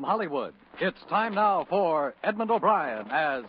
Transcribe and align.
from 0.00 0.08
Hollywood, 0.08 0.54
it's 0.80 0.96
time 1.10 1.34
now 1.34 1.66
for 1.68 2.14
Edmond 2.24 2.50
O'Brien 2.50 3.06
as. 3.10 3.44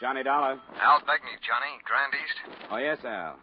Johnny 0.00 0.22
Dollar. 0.22 0.60
Al 0.80 1.00
Begney, 1.00 1.34
Johnny, 1.42 1.74
Grand 1.82 2.12
East. 2.14 2.70
Oh, 2.70 2.76
yes, 2.76 2.98
Al. 3.04 3.36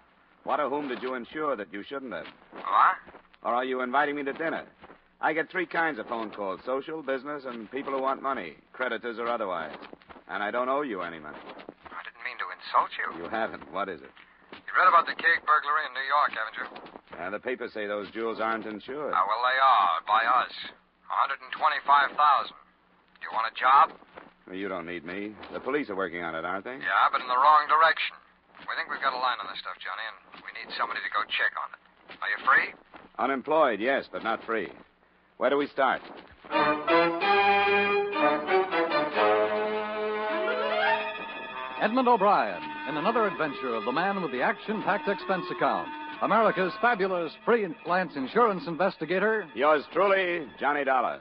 What 0.45 0.61
or 0.61 0.69
whom 0.69 0.87
did 0.87 1.03
you 1.03 1.15
insure 1.15 1.57
that 1.57 1.67
you 1.73 1.83
shouldn't 1.83 2.13
have? 2.13 2.27
What? 2.53 2.95
Or 3.43 3.53
are 3.55 3.65
you 3.65 3.81
inviting 3.81 4.15
me 4.15 4.23
to 4.23 4.31
dinner? 4.31 4.63
I 5.19 5.33
get 5.33 5.51
three 5.51 5.65
kinds 5.65 5.99
of 5.99 6.07
phone 6.07 6.31
calls 6.31 6.61
social, 6.65 7.03
business, 7.03 7.43
and 7.45 7.69
people 7.71 7.91
who 7.91 8.01
want 8.01 8.21
money, 8.21 8.53
creditors 8.71 9.19
or 9.19 9.27
otherwise. 9.27 9.75
And 10.29 10.41
I 10.41 10.49
don't 10.49 10.69
owe 10.69 10.83
you 10.83 11.01
any 11.01 11.19
money. 11.19 11.39
I 11.43 11.99
didn't 12.07 12.23
mean 12.23 12.39
to 12.39 12.47
insult 12.55 12.89
you. 12.95 13.21
You 13.21 13.29
haven't. 13.29 13.69
What 13.73 13.89
is 13.89 13.99
it? 13.99 14.11
You 14.53 14.73
read 14.79 14.87
about 14.87 15.07
the 15.07 15.21
Kegg 15.21 15.43
burglary 15.43 15.83
in 15.87 15.93
New 15.93 16.07
York, 16.07 16.31
haven't 16.31 16.55
you? 16.55 16.95
And 17.25 17.33
the 17.33 17.39
papers 17.39 17.73
say 17.73 17.85
those 17.85 18.09
jewels 18.11 18.39
aren't 18.39 18.65
insured. 18.65 19.13
Ah, 19.13 19.23
well, 19.27 19.43
they 19.43 19.59
are, 19.59 19.99
by 20.07 20.23
us. 20.23 20.51
125000 21.09 22.15
Do 22.15 23.21
you 23.25 23.31
want 23.33 23.47
a 23.49 23.55
job? 23.57 23.93
You 24.51 24.69
don't 24.69 24.85
need 24.85 25.05
me. 25.05 25.33
The 25.53 25.59
police 25.59 25.89
are 25.89 25.97
working 25.97 26.21
on 26.21 26.35
it, 26.35 26.45
aren't 26.45 26.65
they? 26.65 26.77
Yeah, 26.77 27.09
but 27.11 27.21
in 27.21 27.27
the 27.27 27.37
wrong 27.37 27.65
direction. 27.65 28.13
We 28.61 28.73
think 28.77 28.89
we've 28.89 29.01
got 29.01 29.13
a 29.13 29.21
line 29.21 29.37
on 29.41 29.47
this 29.49 29.59
stuff, 29.59 29.77
Johnny, 29.81 30.05
and 30.05 30.41
we 30.45 30.51
need 30.53 30.69
somebody 30.77 31.01
to 31.01 31.11
go 31.13 31.21
check 31.25 31.53
on 31.57 31.69
it. 31.73 31.81
Are 32.21 32.29
you 32.29 32.39
free? 32.45 32.67
Unemployed, 33.17 33.79
yes, 33.79 34.05
but 34.11 34.23
not 34.23 34.43
free. 34.45 34.69
Where 35.37 35.49
do 35.49 35.57
we 35.57 35.67
start? 35.67 36.01
Edmond 41.81 42.07
O'Brien 42.07 42.74
in 42.87 42.97
another 42.97 43.25
adventure 43.25 43.73
of 43.73 43.83
the 43.85 43.91
man 43.91 44.21
with 44.21 44.31
the 44.31 44.41
action 44.41 44.81
packed 44.83 45.07
expense 45.07 45.45
account. 45.51 45.87
America's 46.21 46.73
fabulous 46.81 47.31
freelance 47.43 48.15
insurance 48.15 48.63
investigator. 48.67 49.45
Yours 49.55 49.83
truly, 49.91 50.47
Johnny 50.59 50.83
Dollar. 50.83 51.19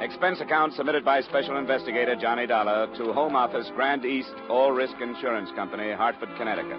Expense 0.00 0.40
account 0.40 0.72
submitted 0.74 1.04
by 1.04 1.20
Special 1.20 1.58
Investigator 1.58 2.16
Johnny 2.16 2.46
Dollar 2.46 2.88
to 2.96 3.12
Home 3.12 3.36
Office 3.36 3.70
Grand 3.74 4.04
East 4.04 4.32
All 4.48 4.72
Risk 4.72 4.94
Insurance 5.00 5.50
Company, 5.54 5.92
Hartford, 5.92 6.30
Connecticut. 6.36 6.78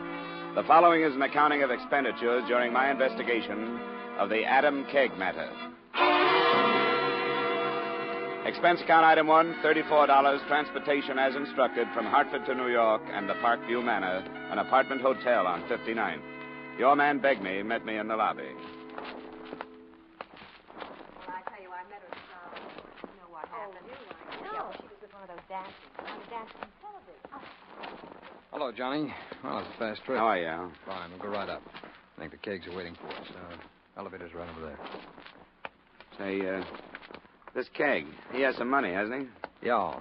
The 0.56 0.64
following 0.68 1.04
is 1.04 1.14
an 1.14 1.22
accounting 1.22 1.64
of 1.64 1.72
expenditures 1.72 2.44
during 2.48 2.74
my 2.74 2.92
investigation 2.92 3.80
of 4.20 4.30
the 4.30 4.44
Adam 4.44 4.86
Kegg 4.92 5.18
matter. 5.18 5.50
Expense 8.46 8.82
account 8.82 9.06
item 9.06 9.28
one, 9.28 9.56
$34, 9.64 10.48
transportation 10.48 11.18
as 11.18 11.36
instructed 11.36 11.88
from 11.94 12.06
Hartford 12.06 12.46
to 12.46 12.54
New 12.54 12.68
York 12.68 13.02
and 13.12 13.30
the 13.30 13.36
Parkview 13.36 13.84
Manor, 13.84 14.26
an 14.52 14.58
apartment 14.58 15.02
hotel 15.02 15.48
on 15.48 15.62
59th. 15.70 16.22
Your 16.78 16.96
man 16.96 17.20
begged 17.20 17.42
Begney 17.42 17.66
met 17.66 17.86
me 17.86 17.98
in 17.98 18.08
the 18.08 18.16
lobby. 18.16 18.44
Well, 18.44 18.56
I 21.28 21.42
tell 21.48 21.62
you, 21.62 21.70
I 21.70 21.84
met 21.90 22.02
her 22.02 22.12
uh, 22.12 22.60
You 23.04 23.16
know 23.22 23.30
what 23.30 23.48
happened? 23.48 23.86
No. 23.88 24.52
Yeah, 24.52 24.64
well, 24.64 24.74
she 24.76 24.84
was 24.84 25.00
with 25.02 25.14
one 25.14 25.24
of 25.24 25.30
those 25.30 25.48
dancers. 25.48 25.74
One 25.96 26.12
of 26.12 26.20
the 26.24 26.30
dancers 26.32 26.60
on 26.60 26.70
television. 26.82 27.30
Hello, 28.52 28.72
Johnny. 28.72 29.14
Well, 29.44 29.60
it's 29.60 29.70
a 29.76 29.80
fast 29.80 30.04
trip. 30.06 30.18
How 30.18 30.28
are 30.28 30.38
you, 30.38 30.72
Fine. 30.86 31.12
We'll 31.12 31.20
go 31.20 31.30
right 31.30 31.50
up. 31.50 31.62
I 32.18 32.20
think 32.22 32.32
the 32.32 32.38
Keggs 32.38 32.68
are 32.68 32.76
waiting 32.76 32.96
for 32.96 33.08
us. 33.08 33.28
Uh, 33.30 33.56
elevator's 34.00 34.34
right 34.34 34.50
over 34.50 34.66
there. 34.68 34.80
Say, 36.18 36.48
uh, 36.48 36.64
this 37.54 37.68
Kegg, 37.78 38.06
he 38.34 38.42
has 38.42 38.56
some 38.56 38.70
money, 38.70 38.94
hasn't 38.94 39.22
he? 39.22 39.68
Yeah. 39.68 40.00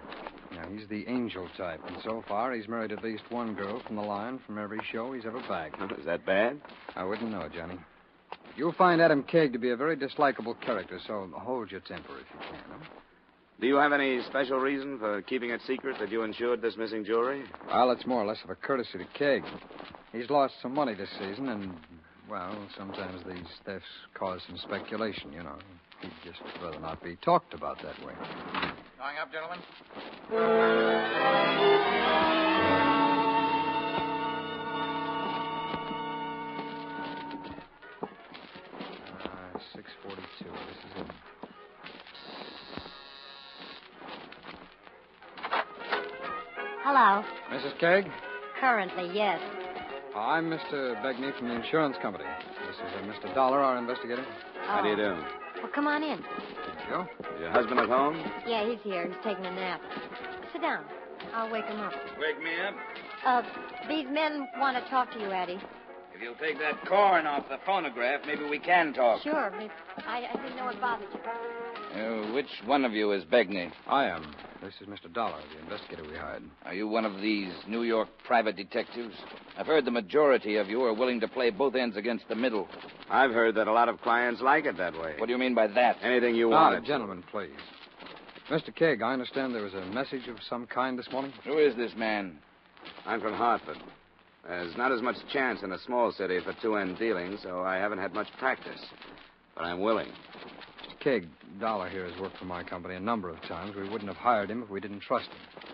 Yeah, 0.53 0.65
he's 0.71 0.89
the 0.89 1.07
angel 1.09 1.47
type, 1.59 1.81
and 1.87 1.97
so 2.03 2.25
far 2.27 2.55
he's 2.55 2.69
married 2.69 2.93
at 2.93 3.05
least 3.05 3.25
one 3.29 3.55
girl 3.55 3.83
from 3.87 3.97
the 3.97 4.03
line 4.03 4.41
from 4.47 4.59
every 4.59 4.79
show 4.91 5.13
he's 5.13 5.27
ever 5.27 5.41
bagged. 5.49 5.77
Is 5.99 6.07
that 6.07 6.25
bad? 6.25 6.59
I 6.97 7.05
wouldn't 7.05 7.31
know, 7.31 7.49
Johnny. 7.55 7.79
You'll 8.57 8.73
find 8.73 9.03
Adam 9.03 9.25
Kegg 9.25 9.53
to 9.53 9.59
be 9.59 9.71
a 9.71 9.77
very 9.77 9.97
dislikable 9.97 10.59
character, 10.61 10.99
so 11.06 11.28
hold 11.34 11.71
your 11.71 11.81
temper 11.81 12.15
if 12.19 12.27
you 12.33 12.41
can. 12.41 12.61
Huh? 12.71 12.87
Do 13.61 13.67
you 13.67 13.77
have 13.77 13.93
any 13.93 14.22
special 14.22 14.59
reason 14.59 14.99
for 14.99 15.21
keeping 15.22 15.51
it 15.51 15.61
secret 15.67 15.97
that 16.01 16.11
you 16.11 16.22
insured 16.22 16.62
this 16.62 16.77
missing 16.77 17.05
jewelry? 17.05 17.43
Well, 17.69 17.91
it's 17.91 18.06
more 18.06 18.22
or 18.22 18.27
less 18.27 18.39
of 18.45 18.51
a 18.51 18.55
courtesy 18.55 18.99
to 18.99 19.19
Kegg. 19.22 19.43
He's 20.12 20.31
lost 20.31 20.55
some 20.62 20.75
money 20.75 20.95
this 20.95 21.11
season, 21.19 21.49
and, 21.49 21.75
well, 22.31 22.56
sometimes 22.77 23.22
these 23.27 23.47
thefts 23.65 23.87
cause 24.15 24.41
some 24.47 24.59
speculation, 24.59 25.33
you 25.33 25.43
know. 25.43 25.56
He'd 26.00 26.12
just 26.25 26.41
rather 26.62 26.78
not 26.78 27.03
be 27.03 27.16
talked 27.16 27.55
about 27.55 27.78
that 27.83 27.99
way. 28.05 28.15
Going 28.99 29.16
up, 29.21 29.33
gentlemen? 29.33 29.59
Uh, 39.10 39.59
642. 39.75 40.45
This 40.45 40.78
is 40.84 41.00
it. 41.00 41.10
Hello. 46.84 47.25
Mrs. 47.53 47.78
Kegg? 47.81 48.10
Currently, 48.60 49.10
yes. 49.15 49.41
I'm 50.19 50.51
Mr. 50.51 51.01
Begney 51.03 51.37
from 51.39 51.49
the 51.49 51.55
insurance 51.55 51.97
company. 52.03 52.25
This 52.67 52.77
is 52.77 52.83
uh, 52.83 53.29
Mr. 53.29 53.34
Dollar, 53.34 53.61
our 53.61 53.79
investigator. 53.79 54.25
How 54.67 54.83
do 54.83 54.89
you 54.89 54.97
do? 54.97 55.17
Well, 55.62 55.71
come 55.75 55.87
on 55.87 56.03
in. 56.03 56.19
Thank 56.19 56.91
you. 56.91 57.01
Is 57.34 57.41
your 57.41 57.51
husband 57.51 57.79
at 57.79 57.89
home? 57.89 58.17
Yeah, 58.47 58.69
he's 58.69 58.81
here. 58.83 59.07
He's 59.07 59.17
taking 59.23 59.47
a 59.47 59.53
nap. 59.53 59.81
Sit 60.53 60.62
down. 60.62 60.84
I'll 61.34 61.51
wake 61.51 61.65
him 61.67 61.81
up. 61.81 61.93
Wake 62.21 62.39
me 62.43 62.51
up. 62.67 62.75
Uh, 63.25 63.43
these 63.89 64.07
men 64.11 64.49
want 64.59 64.83
to 64.83 64.91
talk 64.91 65.12
to 65.12 65.21
you, 65.21 65.31
Addie. 65.31 65.61
If 66.15 66.23
you'll 66.23 66.34
take 66.34 66.59
that 66.59 66.84
corn 66.87 67.27
off 67.27 67.49
the 67.49 67.59
phonograph, 67.65 68.23
maybe 68.27 68.45
we 68.49 68.59
can 68.59 68.93
talk. 68.93 69.23
Sure. 69.23 69.53
but 69.57 70.05
I, 70.05 70.27
I 70.33 70.37
didn't 70.43 70.57
know 70.57 70.69
it 70.69 70.81
bothered 70.81 71.09
you. 71.12 72.01
Uh, 72.01 72.33
which 72.33 72.51
one 72.67 72.84
of 72.84 72.93
you 72.93 73.12
is 73.12 73.25
Begney? 73.25 73.71
I 73.87 74.07
am. 74.07 74.34
This 74.63 74.75
is 74.81 74.89
Mr. 74.89 75.13
Dollar, 75.13 75.39
the 75.55 75.61
investigator 75.63 76.03
we 76.03 76.17
hired. 76.17 76.43
Are 76.65 76.75
you 76.75 76.89
one 76.89 77.05
of 77.05 77.21
these 77.21 77.53
New 77.69 77.83
York 77.85 78.09
private 78.27 78.57
detectives? 78.57 79.15
I've 79.57 79.67
heard 79.67 79.85
the 79.85 79.91
majority 79.93 80.57
of 80.57 80.69
you 80.69 80.83
are 80.83 80.93
willing 80.93 81.21
to 81.21 81.29
play 81.29 81.51
both 81.51 81.77
ends 81.77 81.97
against 81.97 82.29
the 82.29 82.35
middle. 82.35 82.67
I've 83.09 83.31
heard 83.31 83.55
that 83.55 83.69
a 83.69 83.73
lot 83.73 83.89
of 83.89 84.01
clients 84.01 84.41
like 84.43 84.65
it 84.67 84.77
that 84.79 84.95
way. 84.95 85.15
What 85.19 85.27
do 85.27 85.33
you 85.33 85.39
mean 85.39 85.55
by 85.55 85.69
that? 85.69 85.99
Anything 86.03 86.35
you 86.35 86.53
Ah, 86.53 86.73
want. 86.73 86.85
gentlemen, 86.85 87.23
please. 87.31 87.51
Mr. 88.51 88.75
Kegg, 88.75 89.01
I 89.03 89.13
understand 89.13 89.55
there 89.55 89.63
was 89.63 89.75
a 89.75 89.87
message 89.87 90.27
of 90.27 90.37
some 90.49 90.67
kind 90.67 90.99
this 90.99 91.11
morning. 91.13 91.33
Who 91.45 91.59
is 91.59 91.77
this 91.77 91.93
man? 91.97 92.39
I'm 93.07 93.21
from 93.21 93.35
Hartford. 93.35 93.79
There's 94.47 94.77
not 94.77 94.91
as 94.91 95.03
much 95.03 95.17
chance 95.33 95.63
in 95.63 95.71
a 95.73 95.79
small 95.79 96.11
city 96.13 96.41
for 96.41 96.53
two-end 96.61 96.99
dealing, 96.99 97.39
so 97.43 97.63
I 97.63 97.77
haven't 97.77 97.99
had 97.99 98.13
much 98.13 98.29
practice. 98.39 98.81
But 99.55 99.65
I'm 99.67 99.81
willing. 99.81 100.09
Mr. 100.98 101.04
Kegg, 101.04 101.28
Dollar 101.60 101.88
here 101.88 102.09
has 102.09 102.19
worked 102.20 102.38
for 102.38 102.44
my 102.44 102.62
company 102.62 102.94
a 102.94 103.00
number 103.00 103.28
of 103.28 103.41
times. 103.42 103.75
We 103.76 103.88
wouldn't 103.88 104.09
have 104.09 104.16
hired 104.16 104.50
him 104.50 104.62
if 104.62 104.70
we 104.70 104.81
didn't 104.81 105.00
trust 105.00 105.28
him. 105.28 105.72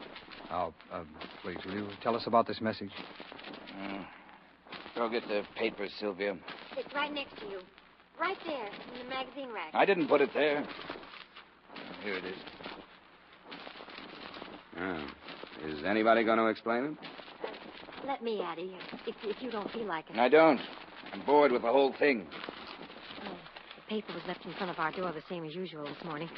Now, 0.50 0.74
uh, 0.92 1.04
please, 1.42 1.58
will 1.64 1.74
you 1.74 1.88
tell 2.02 2.16
us 2.16 2.26
about 2.26 2.46
this 2.46 2.60
message? 2.60 2.90
Uh, 3.80 4.04
go 4.94 5.08
get 5.08 5.26
the 5.28 5.42
papers, 5.56 5.90
Sylvia. 5.98 6.36
It's 6.76 6.94
right 6.94 7.12
next 7.12 7.36
to 7.40 7.46
you. 7.46 7.60
Right 8.20 8.36
there, 8.46 8.66
in 8.66 9.04
the 9.04 9.08
magazine 9.08 9.52
rack. 9.52 9.70
I 9.74 9.84
didn't 9.84 10.08
put 10.08 10.20
it 10.20 10.30
there. 10.34 10.58
Uh, 10.58 12.04
Here 12.04 12.14
it 12.14 12.24
is. 12.24 12.36
Oh. 14.78 15.06
Is 15.66 15.84
anybody 15.84 16.24
going 16.24 16.38
to 16.38 16.46
explain 16.46 16.84
it? 16.84 16.92
Let 18.06 18.22
me, 18.22 18.41
Addie, 18.42 18.76
if, 19.06 19.14
if 19.24 19.42
you 19.42 19.50
don't 19.50 19.70
feel 19.72 19.86
like 19.86 20.04
it. 20.10 20.16
I 20.16 20.28
don't. 20.28 20.60
I'm 21.12 21.24
bored 21.24 21.50
with 21.52 21.62
the 21.62 21.72
whole 21.72 21.94
thing. 21.98 22.26
Paper 23.89 24.12
was 24.15 24.22
left 24.27 24.45
in 24.47 24.53
front 24.55 24.71
of 24.71 24.78
our 24.78 24.93
door 24.93 25.12
the 25.12 25.22
same 25.28 25.45
as 25.45 25.55
usual 25.55 25.84
this 25.84 26.05
morning. 26.05 26.28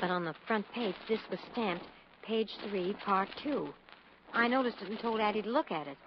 But 0.00 0.10
on 0.10 0.24
the 0.24 0.34
front 0.46 0.64
page, 0.72 0.94
this 1.08 1.20
was 1.30 1.38
stamped 1.52 1.84
page 2.22 2.50
three, 2.68 2.94
part 3.04 3.28
two. 3.42 3.68
I 4.32 4.48
noticed 4.48 4.78
it 4.80 4.88
and 4.88 4.98
told 4.98 5.20
Addie 5.20 5.42
to 5.42 5.50
look 5.50 5.70
at 5.70 5.86
it. 5.86 5.98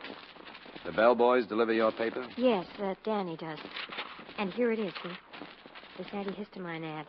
The 0.86 0.92
bellboys 0.92 1.46
deliver 1.48 1.74
your 1.74 1.92
paper? 1.92 2.28
Yes, 2.36 2.66
uh, 2.82 2.96
Danny 3.04 3.38
does. 3.38 3.60
And 4.38 4.52
here 4.54 4.72
it 4.72 4.80
is, 4.80 4.94
see? 5.04 5.10
This 5.98 6.08
antihistamine 6.08 7.00
ad. 7.00 7.06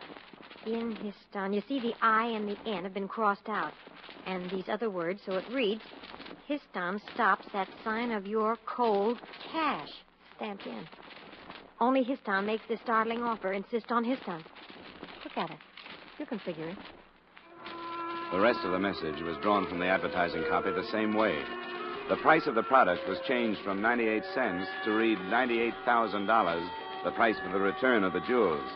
In 0.66 0.96
histon. 0.96 1.54
You 1.54 1.62
see, 1.68 1.80
the 1.80 1.94
I 2.02 2.26
and 2.26 2.48
the 2.48 2.56
N 2.68 2.84
have 2.84 2.94
been 2.94 3.08
crossed 3.08 3.48
out. 3.48 3.72
And 4.26 4.50
these 4.50 4.68
other 4.68 4.90
words, 4.90 5.20
so 5.24 5.32
it 5.34 5.44
reads, 5.52 5.82
Histon 6.48 7.00
stops 7.14 7.46
that 7.52 7.68
sign 7.84 8.10
of 8.10 8.26
your 8.26 8.56
cold 8.66 9.18
cash. 9.50 9.88
Stamped 10.36 10.66
in. 10.66 10.84
Only 11.80 12.04
Histon 12.04 12.44
makes 12.44 12.64
this 12.68 12.80
startling 12.82 13.22
offer. 13.22 13.52
Insist 13.52 13.90
on 13.90 14.04
Histon. 14.04 14.42
Look 15.24 15.36
at 15.36 15.50
it. 15.50 15.58
You 16.18 16.26
can 16.26 16.40
figure 16.40 16.68
it. 16.68 16.78
The 18.32 18.40
rest 18.40 18.58
of 18.64 18.72
the 18.72 18.78
message 18.78 19.22
was 19.22 19.36
drawn 19.42 19.66
from 19.68 19.78
the 19.78 19.86
advertising 19.86 20.44
copy 20.50 20.70
the 20.70 20.90
same 20.90 21.14
way. 21.14 21.40
The 22.08 22.16
price 22.16 22.46
of 22.46 22.54
the 22.54 22.62
product 22.62 23.08
was 23.08 23.18
changed 23.26 23.60
from 23.64 23.80
98 23.80 24.22
cents 24.34 24.66
to 24.84 24.92
read 24.92 25.18
$98,000, 25.18 26.68
the 27.04 27.10
price 27.12 27.36
for 27.44 27.52
the 27.52 27.60
return 27.60 28.02
of 28.02 28.12
the 28.12 28.20
jewels. 28.26 28.68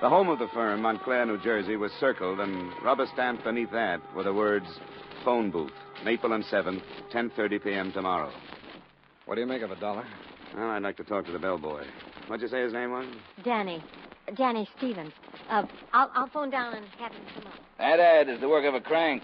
The 0.00 0.08
home 0.08 0.28
of 0.28 0.38
the 0.38 0.48
firm, 0.52 0.82
Montclair, 0.82 1.24
New 1.24 1.40
Jersey, 1.40 1.76
was 1.76 1.92
circled, 1.98 2.40
and 2.40 2.72
rubber 2.84 3.06
stamped 3.14 3.44
beneath 3.44 3.70
that 3.70 4.00
were 4.14 4.22
the 4.22 4.34
words, 4.34 4.66
phone 5.24 5.50
booth, 5.50 5.72
Maple 6.04 6.32
and 6.32 6.44
7th, 6.44 6.82
10.30 7.12 7.64
p.m. 7.64 7.92
tomorrow. 7.92 8.30
What 9.24 9.36
do 9.36 9.40
you 9.40 9.46
make 9.46 9.62
of 9.62 9.70
a 9.70 9.80
dollar? 9.80 10.04
Well, 10.56 10.70
I'd 10.70 10.82
like 10.82 10.96
to 10.98 11.04
talk 11.04 11.26
to 11.26 11.32
the 11.32 11.38
bellboy. 11.38 11.84
What'd 12.28 12.42
you 12.42 12.48
say 12.48 12.62
his 12.62 12.72
name 12.72 12.92
was? 12.92 13.06
Danny. 13.44 13.82
Danny 14.36 14.68
Stevens. 14.78 15.12
Uh, 15.50 15.64
I'll, 15.92 16.10
I'll 16.14 16.28
phone 16.28 16.50
down 16.50 16.74
and 16.74 16.86
have 16.98 17.12
him 17.12 17.22
come 17.34 17.46
up. 17.46 17.58
That 17.78 18.00
ad 18.00 18.28
is 18.28 18.40
the 18.40 18.48
work 18.48 18.64
of 18.64 18.74
a 18.74 18.80
crank. 18.80 19.22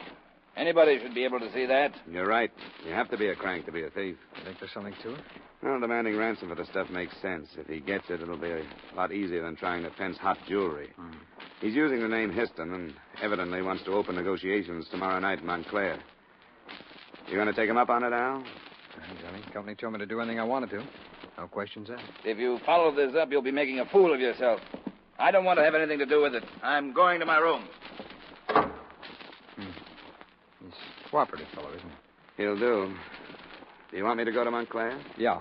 Anybody 0.56 0.99
should 1.00 1.15
be 1.15 1.25
able 1.25 1.38
to 1.38 1.50
see 1.53 1.65
that. 1.67 1.94
You're 2.11 2.27
right. 2.27 2.50
You 2.85 2.93
have 2.93 3.09
to 3.11 3.17
be 3.17 3.29
a 3.29 3.37
crank 3.37 3.65
to 3.67 3.73
be 3.73 3.85
a 3.85 3.91
thief. 3.91 4.17
You 4.37 4.44
think 4.44 4.59
there's 4.59 4.73
something 4.73 4.94
to 5.03 5.15
it? 5.15 5.21
Well, 5.62 5.79
demanding 5.79 6.17
ransom 6.17 6.49
for 6.49 6.55
the 6.55 6.65
stuff 6.67 6.91
makes 6.91 7.15
sense. 7.23 7.49
If 7.56 7.67
he 7.67 7.81
gets 7.81 8.05
it, 8.11 8.21
it'll 8.21 8.37
be 8.37 8.50
a 8.50 8.62
lot 8.97 9.12
easier 9.12 9.43
than 9.43 9.56
trying 9.56 9.85
to 9.85 9.91
fence 9.91 10.17
hot 10.19 10.38
jewelry. 10.49 10.91
He's 11.61 11.75
using 11.75 12.00
the 12.00 12.09
name 12.09 12.33
Histon 12.33 12.75
and 12.75 12.94
evidently 13.23 13.62
wants 13.62 13.85
to 13.85 13.93
open 13.93 14.17
negotiations 14.17 14.87
tomorrow 14.91 15.19
night 15.21 15.41
in 15.41 15.47
Montclair. 15.47 15.99
You 17.29 17.35
going 17.37 17.47
to 17.47 17.53
take 17.53 17.69
him 17.69 17.76
up 17.76 17.91
on 17.91 18.03
it, 18.03 18.12
Al? 18.12 18.38
Uh, 18.38 18.43
Johnny, 19.23 19.43
company 19.53 19.75
told 19.76 19.93
me 19.93 19.99
to 20.00 20.06
do 20.06 20.21
anything 20.21 20.41
I 20.41 20.44
wanted 20.44 20.71
to. 20.71 20.83
No 21.40 21.46
questions 21.46 21.88
asked. 21.90 22.04
If 22.26 22.37
you 22.37 22.58
follow 22.66 22.94
this 22.94 23.14
up, 23.16 23.31
you'll 23.31 23.40
be 23.40 23.50
making 23.50 23.81
a 23.81 23.87
fool 23.87 24.12
of 24.12 24.20
yourself. 24.20 24.60
I 25.19 25.31
don't 25.31 25.46
want 25.46 25.58
to 25.58 25.64
have 25.64 25.75
anything 25.75 25.98
to 26.00 26.04
do 26.06 26.20
with 26.20 26.34
it. 26.34 26.44
I'm 26.62 26.92
going 26.92 27.19
to 27.20 27.25
my 27.26 27.38
room. 27.38 27.64
He's 29.56 29.66
a 31.06 31.10
cooperative 31.10 31.46
fellow, 31.54 31.70
isn't 31.75 31.88
he? 32.37 32.42
He'll 32.42 32.58
do. 32.58 32.94
Do 33.90 33.96
you 33.96 34.04
want 34.04 34.19
me 34.19 34.25
to 34.26 34.32
go 34.32 34.44
to 34.44 34.50
Montclair? 34.50 35.00
Yeah. 35.16 35.40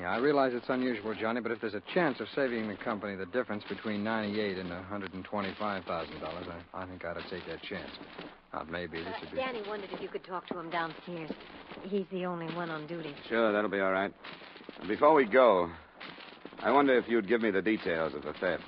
Yeah, 0.00 0.10
I 0.12 0.16
realize 0.16 0.52
it's 0.54 0.68
unusual, 0.70 1.14
Johnny, 1.14 1.40
but 1.42 1.52
if 1.52 1.60
there's 1.60 1.74
a 1.74 1.82
chance 1.92 2.18
of 2.20 2.26
saving 2.34 2.66
the 2.66 2.74
company 2.76 3.14
the 3.14 3.26
difference 3.26 3.62
between 3.68 4.02
98 4.02 4.58
and 4.58 4.70
$125,000, 4.70 5.84
I, 5.84 6.82
I 6.82 6.86
think 6.86 7.04
I 7.04 7.08
ought 7.10 7.14
to 7.14 7.30
take 7.30 7.46
that 7.46 7.62
chance. 7.62 7.90
Not 8.52 8.70
maybe. 8.70 8.98
This 8.98 9.06
Uh, 9.08 9.18
would 9.20 9.30
be. 9.30 9.36
Danny 9.36 9.62
wondered 9.68 9.90
if 9.92 10.00
you 10.00 10.08
could 10.08 10.24
talk 10.24 10.46
to 10.48 10.58
him 10.58 10.70
downstairs. 10.70 11.30
He's 11.82 12.06
the 12.10 12.24
only 12.24 12.46
one 12.54 12.70
on 12.70 12.86
duty. 12.86 13.14
Sure, 13.28 13.52
that'll 13.52 13.70
be 13.70 13.80
all 13.80 13.92
right. 13.92 14.12
And 14.80 14.88
Before 14.88 15.14
we 15.14 15.24
go, 15.26 15.70
I 16.62 16.70
wonder 16.70 16.96
if 16.96 17.08
you'd 17.08 17.28
give 17.28 17.40
me 17.40 17.50
the 17.50 17.62
details 17.62 18.14
of 18.14 18.22
the 18.22 18.32
theft. 18.34 18.62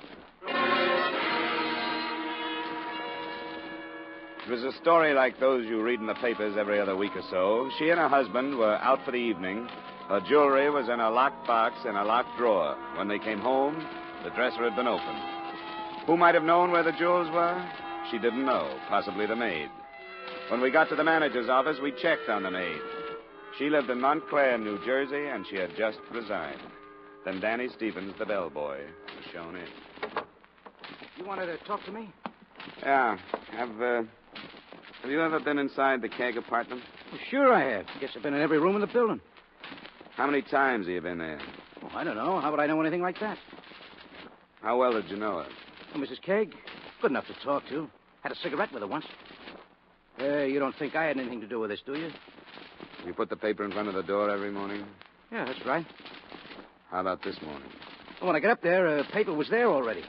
It 4.47 4.51
was 4.51 4.63
a 4.63 4.71
story 4.81 5.13
like 5.13 5.39
those 5.39 5.65
you 5.65 5.81
read 5.81 5.99
in 5.99 6.07
the 6.07 6.15
papers 6.15 6.55
every 6.57 6.79
other 6.79 6.95
week 6.95 7.11
or 7.15 7.23
so. 7.29 7.69
She 7.77 7.89
and 7.89 7.99
her 7.99 8.07
husband 8.07 8.57
were 8.57 8.75
out 8.77 9.03
for 9.03 9.11
the 9.11 9.17
evening. 9.17 9.67
Her 10.07 10.21
jewelry 10.21 10.69
was 10.69 10.87
in 10.87 11.01
a 11.01 11.09
locked 11.09 11.45
box 11.45 11.75
in 11.83 11.97
a 11.97 12.05
locked 12.05 12.37
drawer. 12.37 12.77
When 12.95 13.09
they 13.09 13.19
came 13.19 13.39
home, 13.39 13.75
the 14.23 14.29
dresser 14.29 14.63
had 14.63 14.75
been 14.75 14.87
opened. 14.87 15.19
Who 16.05 16.15
might 16.15 16.33
have 16.33 16.45
known 16.45 16.71
where 16.71 16.83
the 16.83 16.93
jewels 16.93 17.29
were? 17.33 17.61
She 18.09 18.19
didn't 18.19 18.45
know. 18.45 18.73
Possibly 18.87 19.25
the 19.25 19.35
maid. 19.35 19.69
When 20.49 20.61
we 20.61 20.71
got 20.71 20.87
to 20.89 20.95
the 20.95 21.03
manager's 21.03 21.49
office, 21.49 21.77
we 21.83 21.91
checked 22.01 22.29
on 22.29 22.43
the 22.43 22.51
maid. 22.51 22.79
She 23.57 23.69
lived 23.69 23.89
in 23.89 23.99
Montclair, 23.99 24.57
New 24.59 24.83
Jersey, 24.85 25.27
and 25.27 25.45
she 25.47 25.55
had 25.55 25.75
just 25.75 25.97
resigned. 26.11 26.61
Then 27.25 27.39
Danny 27.39 27.69
Stevens, 27.75 28.13
the 28.19 28.25
bellboy, 28.25 28.77
was 29.15 29.25
shown 29.33 29.55
in. 29.55 29.65
You 31.17 31.25
wanted 31.25 31.47
to 31.47 31.57
talk 31.65 31.83
to 31.85 31.91
me? 31.91 32.09
Yeah. 32.83 33.17
Have, 33.51 33.81
uh, 33.81 34.03
have 35.01 35.09
you 35.09 35.21
ever 35.21 35.39
been 35.39 35.57
inside 35.57 36.01
the 36.01 36.09
Kegg 36.09 36.37
apartment? 36.37 36.83
Well, 37.11 37.19
sure 37.31 37.53
I 37.53 37.77
have. 37.77 37.85
Guess 37.99 38.11
I've 38.15 38.21
been 38.21 38.35
in 38.35 38.41
every 38.41 38.59
room 38.59 38.75
in 38.75 38.81
the 38.81 38.87
building. 38.87 39.19
How 40.15 40.27
many 40.27 40.43
times 40.43 40.85
have 40.85 40.93
you 40.93 41.01
been 41.01 41.17
there? 41.17 41.39
Oh, 41.83 41.89
I 41.95 42.03
don't 42.03 42.15
know. 42.15 42.39
How 42.39 42.51
would 42.51 42.59
I 42.59 42.67
know 42.67 42.79
anything 42.79 43.01
like 43.01 43.19
that? 43.21 43.37
How 44.61 44.77
well 44.77 44.93
did 44.93 45.09
you 45.09 45.17
know 45.17 45.39
her? 45.39 45.47
Oh, 45.95 45.97
Mrs. 45.97 46.21
Kegg, 46.23 46.53
good 47.01 47.11
enough 47.11 47.25
to 47.27 47.33
talk 47.43 47.67
to. 47.69 47.89
Had 48.21 48.31
a 48.31 48.35
cigarette 48.35 48.71
with 48.71 48.81
her 48.81 48.87
once. 48.87 49.05
Uh, 50.19 50.43
you 50.43 50.59
don't 50.59 50.75
think 50.77 50.95
I 50.95 51.05
had 51.05 51.17
anything 51.17 51.41
to 51.41 51.47
do 51.47 51.59
with 51.59 51.71
this, 51.71 51.81
do 51.85 51.95
you? 51.95 52.09
You 53.05 53.13
put 53.13 53.29
the 53.29 53.35
paper 53.35 53.63
in 53.63 53.71
front 53.71 53.87
of 53.87 53.93
the 53.93 54.03
door 54.03 54.29
every 54.29 54.51
morning? 54.51 54.85
Yeah, 55.31 55.45
that's 55.45 55.65
right. 55.65 55.85
How 56.89 57.01
about 57.01 57.23
this 57.23 57.35
morning? 57.41 57.69
When 58.21 58.35
I 58.35 58.39
got 58.39 58.51
up 58.51 58.61
there, 58.61 58.87
uh, 58.99 59.03
paper 59.13 59.33
was 59.33 59.49
there 59.49 59.67
already. 59.67 60.03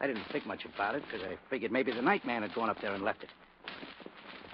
I 0.00 0.06
didn't 0.06 0.24
think 0.30 0.46
much 0.46 0.64
about 0.64 0.94
it 0.94 1.02
because 1.02 1.26
I 1.26 1.36
figured 1.50 1.72
maybe 1.72 1.92
the 1.92 2.02
night 2.02 2.24
man 2.24 2.42
had 2.42 2.54
gone 2.54 2.70
up 2.70 2.80
there 2.80 2.92
and 2.94 3.02
left 3.02 3.22
it. 3.24 3.30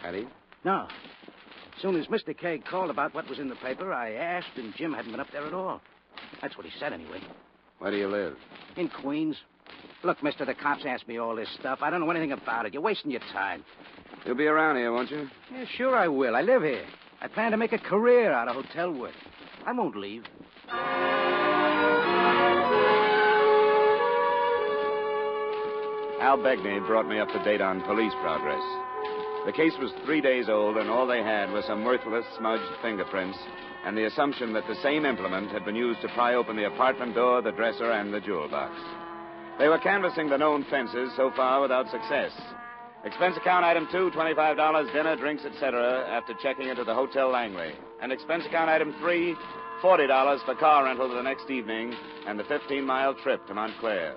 Had 0.01 0.15
he? 0.15 0.27
No. 0.65 0.87
As 1.77 1.83
soon 1.83 1.97
as 1.97 2.07
Mr. 2.07 2.35
Kegg 2.39 2.65
called 2.65 2.91
about 2.91 3.15
what 3.15 3.29
was 3.29 3.39
in 3.39 3.49
the 3.49 3.57
paper, 3.57 3.93
I 3.93 4.13
asked, 4.13 4.57
and 4.57 4.75
Jim 4.77 4.93
hadn't 4.95 5.11
been 5.11 5.21
up 5.21 5.31
there 5.33 5.47
at 5.47 5.53
all. 5.53 5.81
That's 6.41 6.57
what 6.57 6.65
he 6.65 6.73
said, 6.79 6.93
anyway. 6.93 7.21
Where 7.79 7.91
do 7.91 7.97
you 7.97 8.09
live? 8.09 8.37
In 8.77 8.89
Queens. 8.89 9.37
Look, 10.03 10.23
mister, 10.23 10.45
the 10.45 10.55
cops 10.55 10.85
asked 10.87 11.09
me 11.09 11.19
all 11.19 11.35
this 11.35 11.49
stuff. 11.59 11.81
I 11.83 11.91
don't 11.91 12.01
know 12.01 12.11
anything 12.11 12.33
about 12.33 12.67
it. 12.67 12.73
You're 12.73 12.83
wasting 12.83 13.11
your 13.11 13.21
time. 13.33 13.65
You'll 14.25 14.37
be 14.37 14.47
around 14.47 14.77
here, 14.77 14.93
won't 14.93 15.11
you? 15.11 15.29
Yeah, 15.53 15.65
sure 15.77 15.97
I 15.97 16.09
will. 16.09 16.37
I 16.37 16.43
live 16.43 16.63
here. 16.63 16.85
I 17.21 17.29
plan 17.29 17.51
to 17.53 17.57
make 17.57 17.73
a 17.73 17.79
career 17.79 18.33
out 18.33 18.49
of 18.49 18.57
hotel 18.57 18.93
work. 18.93 19.15
I 19.67 19.73
won't 19.73 19.97
leave. 19.97 20.25
Al 26.21 26.39
Begney 26.39 26.87
brought 26.87 27.09
me 27.09 27.19
up 27.19 27.29
to 27.29 27.45
date 27.45 27.61
on 27.61 27.83
police 27.83 28.13
progress. 28.23 28.63
The 29.47 29.53
case 29.53 29.75
was 29.79 29.93
three 30.05 30.21
days 30.21 30.49
old, 30.49 30.77
and 30.79 30.89
all 30.89 31.07
they 31.07 31.23
had 31.23 31.51
was 31.53 31.65
some 31.67 31.85
worthless, 31.85 32.25
smudged 32.37 32.65
fingerprints 32.83 33.39
and 33.85 33.97
the 33.97 34.07
assumption 34.07 34.53
that 34.55 34.67
the 34.67 34.81
same 34.83 35.05
implement 35.05 35.51
had 35.51 35.65
been 35.65 35.77
used 35.77 36.01
to 36.01 36.09
pry 36.09 36.35
open 36.35 36.57
the 36.57 36.67
apartment 36.67 37.15
door, 37.15 37.43
the 37.43 37.53
dresser, 37.53 37.93
and 37.93 38.13
the 38.13 38.21
jewel 38.21 38.49
box. 38.49 38.75
They 39.59 39.69
were 39.69 39.79
canvassing 39.79 40.31
the 40.31 40.39
known 40.39 40.65
fences 40.71 41.11
so 41.17 41.31
far 41.37 41.61
without 41.61 41.91
success. 41.91 42.33
Expense 43.05 43.37
account 43.37 43.67
item 43.67 43.87
two, 43.93 44.11
$25, 44.17 44.93
dinner, 44.95 45.15
drinks, 45.17 45.45
etc., 45.45 46.07
after 46.09 46.33
checking 46.43 46.69
into 46.69 46.85
the 46.85 46.95
Hotel 46.95 47.29
Langley. 47.31 47.73
And 48.01 48.11
expense 48.11 48.47
account 48.47 48.71
item 48.71 48.95
three, 48.99 49.37
$40 49.83 50.45
for 50.47 50.55
car 50.55 50.85
rental 50.85 51.11
for 51.11 51.15
the 51.15 51.23
next 51.23 51.51
evening 51.51 51.93
and 52.27 52.39
the 52.39 52.45
15 52.45 52.83
mile 52.83 53.15
trip 53.23 53.47
to 53.47 53.55
Montclair. 53.55 54.17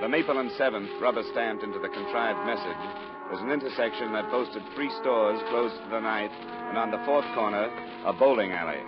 The 0.00 0.08
Maple 0.08 0.40
and 0.40 0.50
7th, 0.52 1.00
rubber 1.00 1.22
stamped 1.30 1.62
into 1.62 1.78
the 1.78 1.88
contrived 1.88 2.44
message, 2.46 2.82
was 3.30 3.38
an 3.42 3.52
intersection 3.52 4.12
that 4.12 4.28
boasted 4.32 4.62
three 4.74 4.90
stores 5.00 5.40
closed 5.50 5.80
for 5.84 5.90
the 5.90 6.00
night, 6.00 6.32
and 6.68 6.76
on 6.76 6.90
the 6.90 6.98
fourth 7.06 7.26
corner, 7.32 7.70
a 8.06 8.12
bowling 8.12 8.50
alley. 8.50 8.80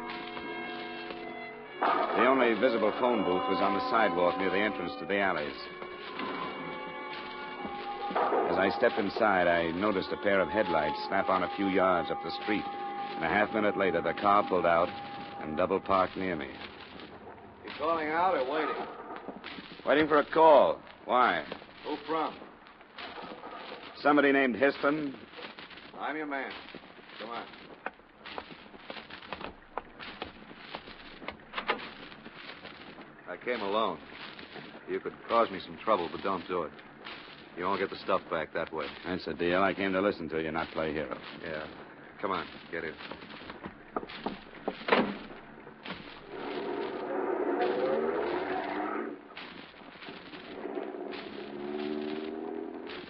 The 1.83 2.27
only 2.27 2.55
visible 2.61 2.93
phone 3.01 3.25
booth 3.25 3.43
was 3.49 3.59
on 3.61 3.75
the 3.75 3.91
sidewalk 3.91 4.39
near 4.39 4.51
the 4.51 4.59
entrance 4.59 4.93
to 5.01 5.07
the 5.07 5.19
alleys. 5.19 5.57
As 8.51 8.57
I 8.57 8.71
stepped 8.77 8.99
inside, 8.99 9.49
I 9.49 9.73
noticed 9.73 10.11
a 10.13 10.17
pair 10.19 10.41
of 10.41 10.49
headlights 10.49 10.99
snap 11.09 11.29
on 11.29 11.43
a 11.43 11.51
few 11.57 11.69
yards 11.69 12.11
up 12.11 12.23
the 12.23 12.31
street. 12.43 12.65
And 13.17 13.25
a 13.25 13.29
half 13.29 13.53
minute 13.53 13.77
later, 13.77 14.01
the 14.01 14.15
car 14.15 14.47
pulled 14.49 14.67
out 14.67 14.89
and 15.43 15.57
double 15.57 15.81
parked 15.81 16.17
near 16.17 16.37
me. 16.37 16.49
You 17.65 17.71
calling 17.79 18.09
out 18.09 18.37
or 18.37 18.53
waiting? 18.53 18.87
Waiting 19.85 20.07
for 20.07 20.19
a 20.19 20.25
call. 20.25 20.79
Why? 21.05 21.43
Who 21.85 21.97
from? 22.07 22.35
Somebody 24.03 24.31
named 24.31 24.55
Histon? 24.55 25.15
I'm 25.99 26.17
your 26.17 26.27
man. 26.27 26.53
Come 27.21 27.31
on. 27.31 27.45
I 33.33 33.37
came 33.43 33.63
alone. 33.63 33.99
You 34.91 35.01
could 35.01 35.15
cause 35.27 35.51
me 35.51 35.59
some 35.65 35.79
trouble, 35.83 36.07
but 36.13 36.23
don't 36.23 36.47
do 36.49 36.65
it. 36.65 36.73
You 37.57 37.65
won't 37.65 37.81
get 37.81 37.89
the 37.89 37.97
stuff 37.97 38.21
back 38.31 38.53
that 38.53 38.71
way. 38.75 38.85
That's 39.07 39.25
the 39.25 39.33
deal. 39.33 39.63
I 39.63 39.73
came 39.73 39.95
to 39.95 40.03
listen 40.03 40.29
to 40.29 40.43
you, 40.43 40.53
not 40.53 40.71
play 40.73 40.93
hero. 40.93 41.17
Yeah. 41.43 41.65
Come 42.21 42.33
on, 42.33 42.47
get 42.71 42.85
in. 42.85 42.93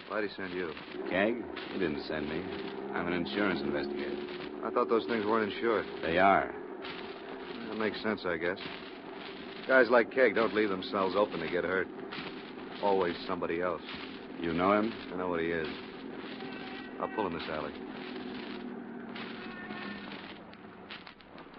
Why'd 0.07 0.23
he 0.23 0.29
send 0.37 0.53
you? 0.53 0.71
Kegg? 1.11 1.43
He 1.73 1.79
didn't 1.79 2.01
send 2.07 2.29
me. 2.29 2.41
I'm 2.93 3.07
an 3.07 3.13
insurance 3.13 3.59
investigator. 3.59 4.15
I 4.63 4.69
thought 4.69 4.87
those 4.87 5.05
things 5.05 5.25
weren't 5.25 5.51
insured. 5.51 5.85
They 6.01 6.17
are. 6.17 6.49
That 7.67 7.77
makes 7.77 8.01
sense, 8.01 8.21
I 8.25 8.37
guess. 8.37 8.59
Guys 9.67 9.89
like 9.89 10.11
Kegg 10.11 10.35
don't 10.35 10.53
leave 10.53 10.69
themselves 10.69 11.15
open 11.17 11.39
to 11.39 11.49
get 11.49 11.63
hurt. 11.63 11.87
Always 12.81 13.15
somebody 13.25 13.61
else. 13.61 13.81
You 14.41 14.53
know 14.53 14.73
him? 14.73 14.93
I 15.13 15.17
know 15.17 15.29
what 15.29 15.39
he 15.39 15.47
is. 15.47 15.67
I'll 16.99 17.07
pull 17.15 17.27
him 17.27 17.33
this 17.33 17.43
alley. 17.49 17.71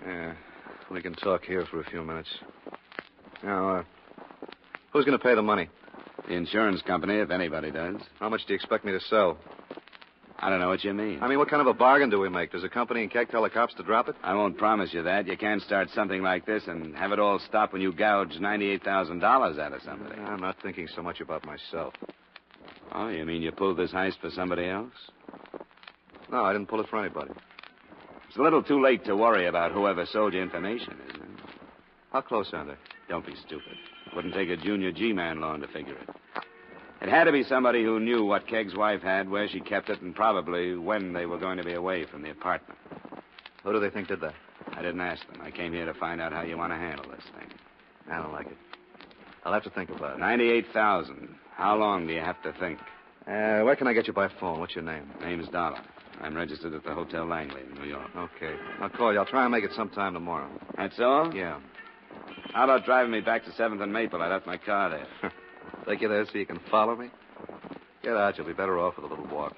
Yeah, 0.07 0.35
we 0.91 1.01
can 1.01 1.15
talk 1.15 1.45
here 1.45 1.67
for 1.71 1.81
a 1.81 1.85
few 1.91 2.03
minutes. 2.03 2.29
Now, 3.43 3.77
uh, 3.77 3.85
who's 4.93 5.07
going 5.07 5.19
to 5.19 5.25
pay 5.25 5.35
the 5.35 5.43
money? 5.43 5.71
The 6.29 6.35
insurance 6.35 6.83
company, 6.83 7.17
if 7.17 7.31
anybody 7.31 7.71
does. 7.71 7.97
How 8.21 8.29
much 8.29 8.43
do 8.47 8.53
you 8.53 8.57
expect 8.57 8.85
me 8.85 8.93
to 8.93 9.01
sell? 9.01 9.39
I 10.45 10.51
don't 10.51 10.61
know 10.61 10.69
what 10.69 10.85
you 10.85 10.93
mean. 10.93 11.21
I 11.23 11.27
mean, 11.27 11.39
what 11.39 11.49
kind 11.49 11.63
of 11.63 11.69
a 11.69 11.73
bargain 11.73 12.11
do 12.11 12.21
we 12.21 12.29
make? 12.29 12.53
Does 12.53 12.61
the 12.61 12.69
company 12.69 13.01
and 13.01 13.11
Kegg 13.11 13.31
tell 13.31 13.45
the 13.45 13.49
cops 13.49 13.73
to 13.77 13.83
drop 13.83 14.11
it? 14.11 14.17
I 14.23 14.35
won't 14.35 14.59
promise 14.59 14.93
you 14.93 15.03
that. 15.03 15.27
You 15.27 15.39
can't 15.39 15.63
start 15.63 15.89
something 15.95 16.21
like 16.21 16.45
this 16.45 16.65
and 16.67 16.95
have 16.97 17.13
it 17.13 17.19
all 17.19 17.39
stop 17.39 17.73
when 17.73 17.81
you 17.81 17.95
gouge 17.95 18.35
$98,000 18.39 19.25
out 19.25 19.73
of 19.73 19.81
somebody. 19.83 20.21
I'm 20.21 20.43
not 20.43 20.57
thinking 20.63 20.87
so 20.95 21.03
much 21.03 21.23
about 21.23 21.47
myself. 21.47 21.95
Oh, 22.93 23.09
you 23.09 23.25
mean 23.25 23.41
you 23.41 23.53
pulled 23.53 23.79
this 23.79 23.93
heist 23.93 24.21
for 24.21 24.29
somebody 24.29 24.69
else? 24.69 24.93
No, 26.31 26.45
I 26.45 26.53
didn't 26.53 26.69
pull 26.69 26.81
it 26.81 26.89
for 26.91 26.99
anybody. 26.99 27.31
It's 28.29 28.37
a 28.37 28.43
little 28.43 28.63
too 28.63 28.83
late 28.83 29.03
to 29.07 29.17
worry 29.17 29.47
about 29.47 29.73
whoever 29.73 30.05
sold 30.05 30.35
you 30.35 30.43
information, 30.43 30.99
isn't 31.09 31.23
it? 31.23 31.29
How 32.13 32.21
close 32.21 32.51
are 32.53 32.67
they? 32.67 32.77
Don't 33.09 33.25
be 33.25 33.35
stupid. 33.47 33.79
Wouldn't 34.15 34.35
take 34.35 34.51
a 34.51 34.59
junior 34.59 34.93
G-man 34.93 35.41
long 35.41 35.63
to 35.63 35.69
figure 35.69 35.97
it. 35.97 36.11
It 37.05 37.11
had 37.11 37.25
to 37.25 37.33
be 37.33 37.43
somebody 37.43 37.85
who 37.85 38.01
knew 38.01 38.25
what 38.25 38.47
Kegg's 38.47 38.75
wife 38.75 39.03
had, 39.03 39.29
where 39.29 39.47
she 39.47 39.61
kept 39.61 39.91
it, 39.91 40.01
and 40.01 40.15
probably 40.15 40.75
when 40.75 41.13
they 41.13 41.27
were 41.27 41.37
going 41.37 41.59
to 41.59 41.63
be 41.63 41.75
away 41.75 42.07
from 42.07 42.23
the 42.23 42.31
apartment. 42.31 42.79
Who 43.63 43.75
do 43.75 43.79
they 43.79 43.91
think 43.91 44.09
did 44.09 44.23
that? 44.23 44.33
I 44.73 44.81
didn't 44.81 45.03
ask 45.03 45.21
them. 45.31 45.43
I 45.43 45.51
came 45.51 45.75
here 45.75 45.85
to 45.85 45.93
find 45.93 46.19
out 46.19 46.33
how 46.33 46.41
you 46.41 46.57
want 46.57 46.73
to 46.73 46.79
handle 46.79 47.05
this 47.11 47.23
thing. 47.39 47.51
I 48.11 48.23
don't 48.23 48.33
like 48.33 48.47
it. 48.47 48.57
I'll 49.45 49.53
have 49.53 49.65
to 49.65 49.71
think 49.71 49.91
about 49.91 50.17
it. 50.17 50.21
98000 50.21 51.29
How 51.55 51.77
long 51.77 52.07
do 52.07 52.15
you 52.15 52.21
have 52.21 52.43
to 52.43 52.55
think? 52.59 52.79
Uh, 53.29 53.61
where 53.65 53.77
can 53.77 53.87
I 53.87 53.93
get 53.93 54.07
you 54.07 54.15
by 54.15 54.29
phone? 54.41 54.59
What's 54.59 54.75
your 54.75 54.85
name? 54.85 55.11
Name's 55.21 55.49
Dollar. 55.49 55.81
I'm 56.23 56.35
registered 56.35 56.73
at 56.73 56.85
the 56.85 56.95
Hotel 56.95 57.27
Langley 57.27 57.61
in 57.69 57.83
New 57.83 57.87
York. 57.87 58.09
Okay. 58.17 58.57
I'll 58.81 58.89
call 58.89 59.13
you. 59.13 59.19
I'll 59.19 59.27
try 59.27 59.43
and 59.43 59.53
make 59.53 59.65
it 59.65 59.73
sometime 59.77 60.15
tomorrow. 60.15 60.49
That's 60.79 60.99
all? 60.99 61.35
Yeah. 61.35 61.61
How 62.55 62.65
about 62.65 62.87
driving 62.87 63.13
me 63.13 63.21
back 63.21 63.45
to 63.45 63.51
7th 63.51 63.83
and 63.83 63.93
Maple? 63.93 64.23
I 64.23 64.29
left 64.29 64.47
my 64.47 64.57
car 64.57 64.89
there. 64.89 65.33
Take 65.87 66.01
you 66.01 66.09
there 66.09 66.25
so 66.25 66.39
you 66.39 66.47
can 66.47 66.61
follow 66.71 66.97
me? 66.97 67.11
Get 68.03 68.17
out. 68.17 68.39
You'll 68.39 68.47
be 68.47 68.53
better 68.53 68.79
off 68.79 68.97
with 68.97 69.05
a 69.05 69.09
little 69.09 69.27
walk. 69.27 69.55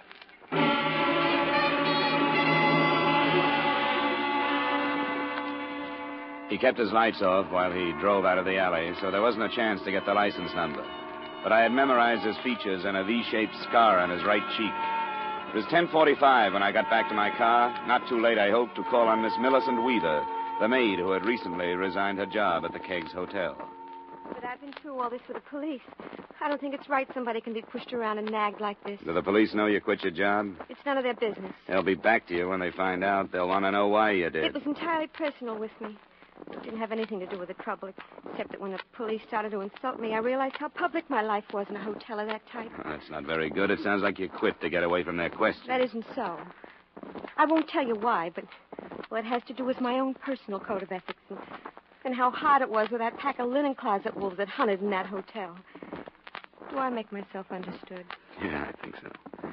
He 6.48 6.58
kept 6.58 6.78
his 6.78 6.92
lights 6.92 7.22
off 7.22 7.50
while 7.50 7.72
he 7.72 7.92
drove 8.00 8.24
out 8.24 8.38
of 8.38 8.44
the 8.44 8.56
alley, 8.56 8.92
so 9.00 9.10
there 9.10 9.20
wasn't 9.20 9.44
a 9.44 9.54
chance 9.54 9.82
to 9.82 9.90
get 9.90 10.06
the 10.06 10.14
license 10.14 10.52
number. 10.54 10.84
But 11.42 11.52
I 11.52 11.60
had 11.62 11.72
memorized 11.72 12.22
his 12.24 12.36
features 12.38 12.84
and 12.84 12.96
a 12.96 13.04
V-shaped 13.04 13.54
scar 13.68 13.98
on 13.98 14.10
his 14.10 14.24
right 14.24 14.42
cheek. 14.56 14.72
It 15.50 15.54
was 15.54 15.66
10:45 15.66 16.52
when 16.52 16.62
I 16.62 16.72
got 16.72 16.90
back 16.90 17.08
to 17.08 17.14
my 17.14 17.30
car. 17.36 17.70
Not 17.86 18.08
too 18.08 18.20
late, 18.20 18.38
I 18.38 18.50
hope, 18.50 18.74
to 18.74 18.84
call 18.84 19.06
on 19.08 19.22
Miss 19.22 19.36
Millicent 19.38 19.82
Weaver, 19.84 20.24
the 20.60 20.68
maid 20.68 20.98
who 20.98 21.10
had 21.10 21.24
recently 21.24 21.74
resigned 21.74 22.18
her 22.18 22.26
job 22.26 22.64
at 22.64 22.72
the 22.72 22.80
Kegg's 22.80 23.12
Hotel. 23.12 23.56
But 24.34 24.44
I've 24.44 24.60
been 24.60 24.72
through 24.82 25.00
all 25.00 25.10
this 25.10 25.20
with 25.28 25.36
the 25.36 25.50
police. 25.50 25.80
I 26.40 26.48
don't 26.48 26.60
think 26.60 26.74
it's 26.74 26.88
right 26.88 27.08
somebody 27.14 27.40
can 27.40 27.52
be 27.52 27.62
pushed 27.62 27.92
around 27.92 28.18
and 28.18 28.30
nagged 28.30 28.60
like 28.60 28.82
this. 28.84 29.00
Do 29.04 29.12
the 29.12 29.22
police 29.22 29.54
know 29.54 29.66
you 29.66 29.80
quit 29.80 30.02
your 30.02 30.12
job? 30.12 30.54
It's 30.68 30.80
none 30.84 30.98
of 30.98 31.04
their 31.04 31.14
business. 31.14 31.52
They'll 31.66 31.82
be 31.82 31.94
back 31.94 32.26
to 32.28 32.36
you 32.36 32.48
when 32.48 32.60
they 32.60 32.70
find 32.70 33.02
out. 33.02 33.32
They'll 33.32 33.48
want 33.48 33.64
to 33.64 33.70
know 33.70 33.88
why 33.88 34.12
you 34.12 34.30
did. 34.30 34.44
It 34.44 34.54
was 34.54 34.62
entirely 34.64 35.08
personal 35.08 35.58
with 35.58 35.72
me. 35.80 35.96
It 36.52 36.62
didn't 36.62 36.78
have 36.78 36.92
anything 36.92 37.18
to 37.20 37.26
do 37.26 37.38
with 37.38 37.48
the 37.48 37.54
trouble, 37.54 37.90
except 38.30 38.50
that 38.50 38.60
when 38.60 38.72
the 38.72 38.78
police 38.92 39.22
started 39.26 39.50
to 39.52 39.60
insult 39.60 39.98
me, 39.98 40.12
I 40.12 40.18
realized 40.18 40.56
how 40.58 40.68
public 40.68 41.08
my 41.08 41.22
life 41.22 41.44
was 41.52 41.66
in 41.70 41.76
a 41.76 41.82
hotel 41.82 42.20
of 42.20 42.28
that 42.28 42.42
type. 42.52 42.70
Well, 42.84 42.96
that's 42.98 43.10
not 43.10 43.24
very 43.24 43.48
good. 43.48 43.70
It 43.70 43.80
sounds 43.82 44.02
like 44.02 44.18
you 44.18 44.28
quit 44.28 44.60
to 44.60 44.68
get 44.68 44.82
away 44.82 45.02
from 45.02 45.16
their 45.16 45.30
questions. 45.30 45.66
That 45.66 45.80
isn't 45.80 46.04
so. 46.14 46.38
I 47.38 47.46
won't 47.46 47.68
tell 47.68 47.86
you 47.86 47.94
why, 47.94 48.30
but 48.34 48.44
well, 49.10 49.20
it 49.20 49.26
has 49.26 49.42
to 49.44 49.54
do 49.54 49.64
with 49.64 49.80
my 49.80 49.98
own 49.98 50.14
personal 50.14 50.60
code 50.60 50.82
of 50.82 50.92
ethics 50.92 51.22
and, 51.30 51.38
and 52.06 52.14
how 52.14 52.30
hard 52.30 52.62
it 52.62 52.70
was 52.70 52.88
with 52.90 53.00
that 53.00 53.18
pack 53.18 53.40
of 53.40 53.48
linen 53.48 53.74
closet 53.74 54.16
wolves 54.16 54.36
that 54.36 54.48
hunted 54.48 54.80
in 54.80 54.90
that 54.90 55.06
hotel. 55.06 55.58
Do 56.70 56.78
I 56.78 56.88
make 56.88 57.10
myself 57.10 57.46
understood? 57.50 58.04
Yeah, 58.40 58.70
I 58.70 58.80
think 58.80 58.94
so. 59.02 59.50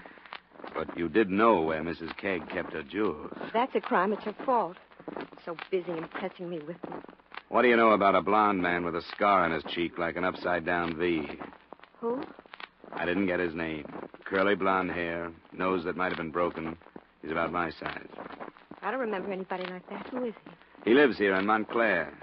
But 0.75 0.95
you 0.95 1.10
did 1.10 1.31
know 1.31 1.62
where 1.62 1.81
Mrs. 1.81 2.15
Kegg 2.22 2.48
kept 2.51 2.74
her 2.74 2.83
jewels. 2.83 3.33
That's 3.53 3.74
a 3.75 3.81
crime, 3.81 4.13
it's 4.13 4.24
her 4.24 4.36
fault. 4.45 4.77
So 5.43 5.57
busy 5.72 5.91
impressing 5.91 6.48
me 6.48 6.60
with 6.60 6.79
them. 6.83 7.01
What 7.50 7.63
do 7.63 7.69
you 7.69 7.75
know 7.75 7.91
about 7.91 8.15
a 8.15 8.22
blond 8.22 8.62
man 8.62 8.86
with 8.86 8.95
a 8.95 9.01
scar 9.15 9.43
on 9.45 9.51
his 9.51 9.63
cheek 9.74 9.98
like 9.98 10.15
an 10.15 10.24
upside 10.24 10.63
down 10.63 10.98
V? 10.98 11.24
Who? 12.01 12.22
I 12.93 13.05
didn't 13.05 13.25
get 13.25 13.39
his 13.39 13.55
name. 13.55 13.86
Curly 14.25 14.55
blonde 14.55 14.91
hair, 14.91 15.31
nose 15.53 15.83
that 15.86 15.98
might 15.98 16.10
have 16.10 16.17
been 16.17 16.31
broken. 16.31 16.77
He's 17.24 17.31
about 17.31 17.51
my 17.51 17.72
size. 17.72 18.07
I 18.83 18.91
don't 18.91 19.00
remember 19.00 19.31
anybody 19.31 19.65
like 19.72 19.89
that. 19.89 20.07
Who 20.12 20.25
is 20.25 20.33
he? 20.45 20.91
He 20.91 20.93
lives 20.93 21.17
here 21.17 21.33
in 21.33 21.48
Montclair. 21.48 22.13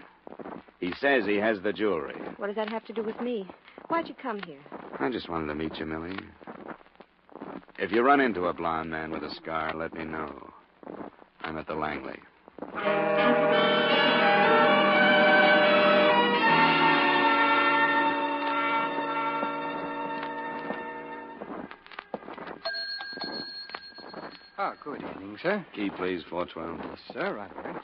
He 0.81 0.93
says 0.99 1.27
he 1.27 1.37
has 1.37 1.61
the 1.61 1.75
jewelry. 1.75 2.15
What 2.39 2.47
does 2.47 2.57
that 2.57 2.71
have 2.71 2.85
to 2.87 2.93
do 2.95 3.03
with 3.03 3.21
me? 3.21 3.47
Why'd 3.89 4.09
you 4.09 4.15
come 4.15 4.41
here? 4.47 4.61
I 4.99 5.11
just 5.11 5.29
wanted 5.29 5.47
to 5.49 5.55
meet 5.55 5.77
you, 5.77 5.85
Millie. 5.85 6.19
If 7.79 7.93
you 7.93 8.03
run 8.03 8.21
into 8.21 8.47
a 8.47 8.55
blond 8.55 8.91
man 8.91 9.11
with 9.11 9.23
a 9.23 9.35
scar, 9.35 9.75
let 9.75 9.93
me 9.93 10.05
know. 10.05 10.51
I'm 11.43 11.59
at 11.59 11.67
the 11.67 11.75
Langley. 11.75 12.19
Oh, 24.59 24.75
good 24.85 25.03
evening, 25.03 25.39
sir. 25.43 25.65
Key, 25.75 25.91
please, 25.91 26.23
412. 26.29 26.81
Yes, 26.91 26.99
sir, 27.15 27.35
right 27.35 27.51
away. 27.57 27.81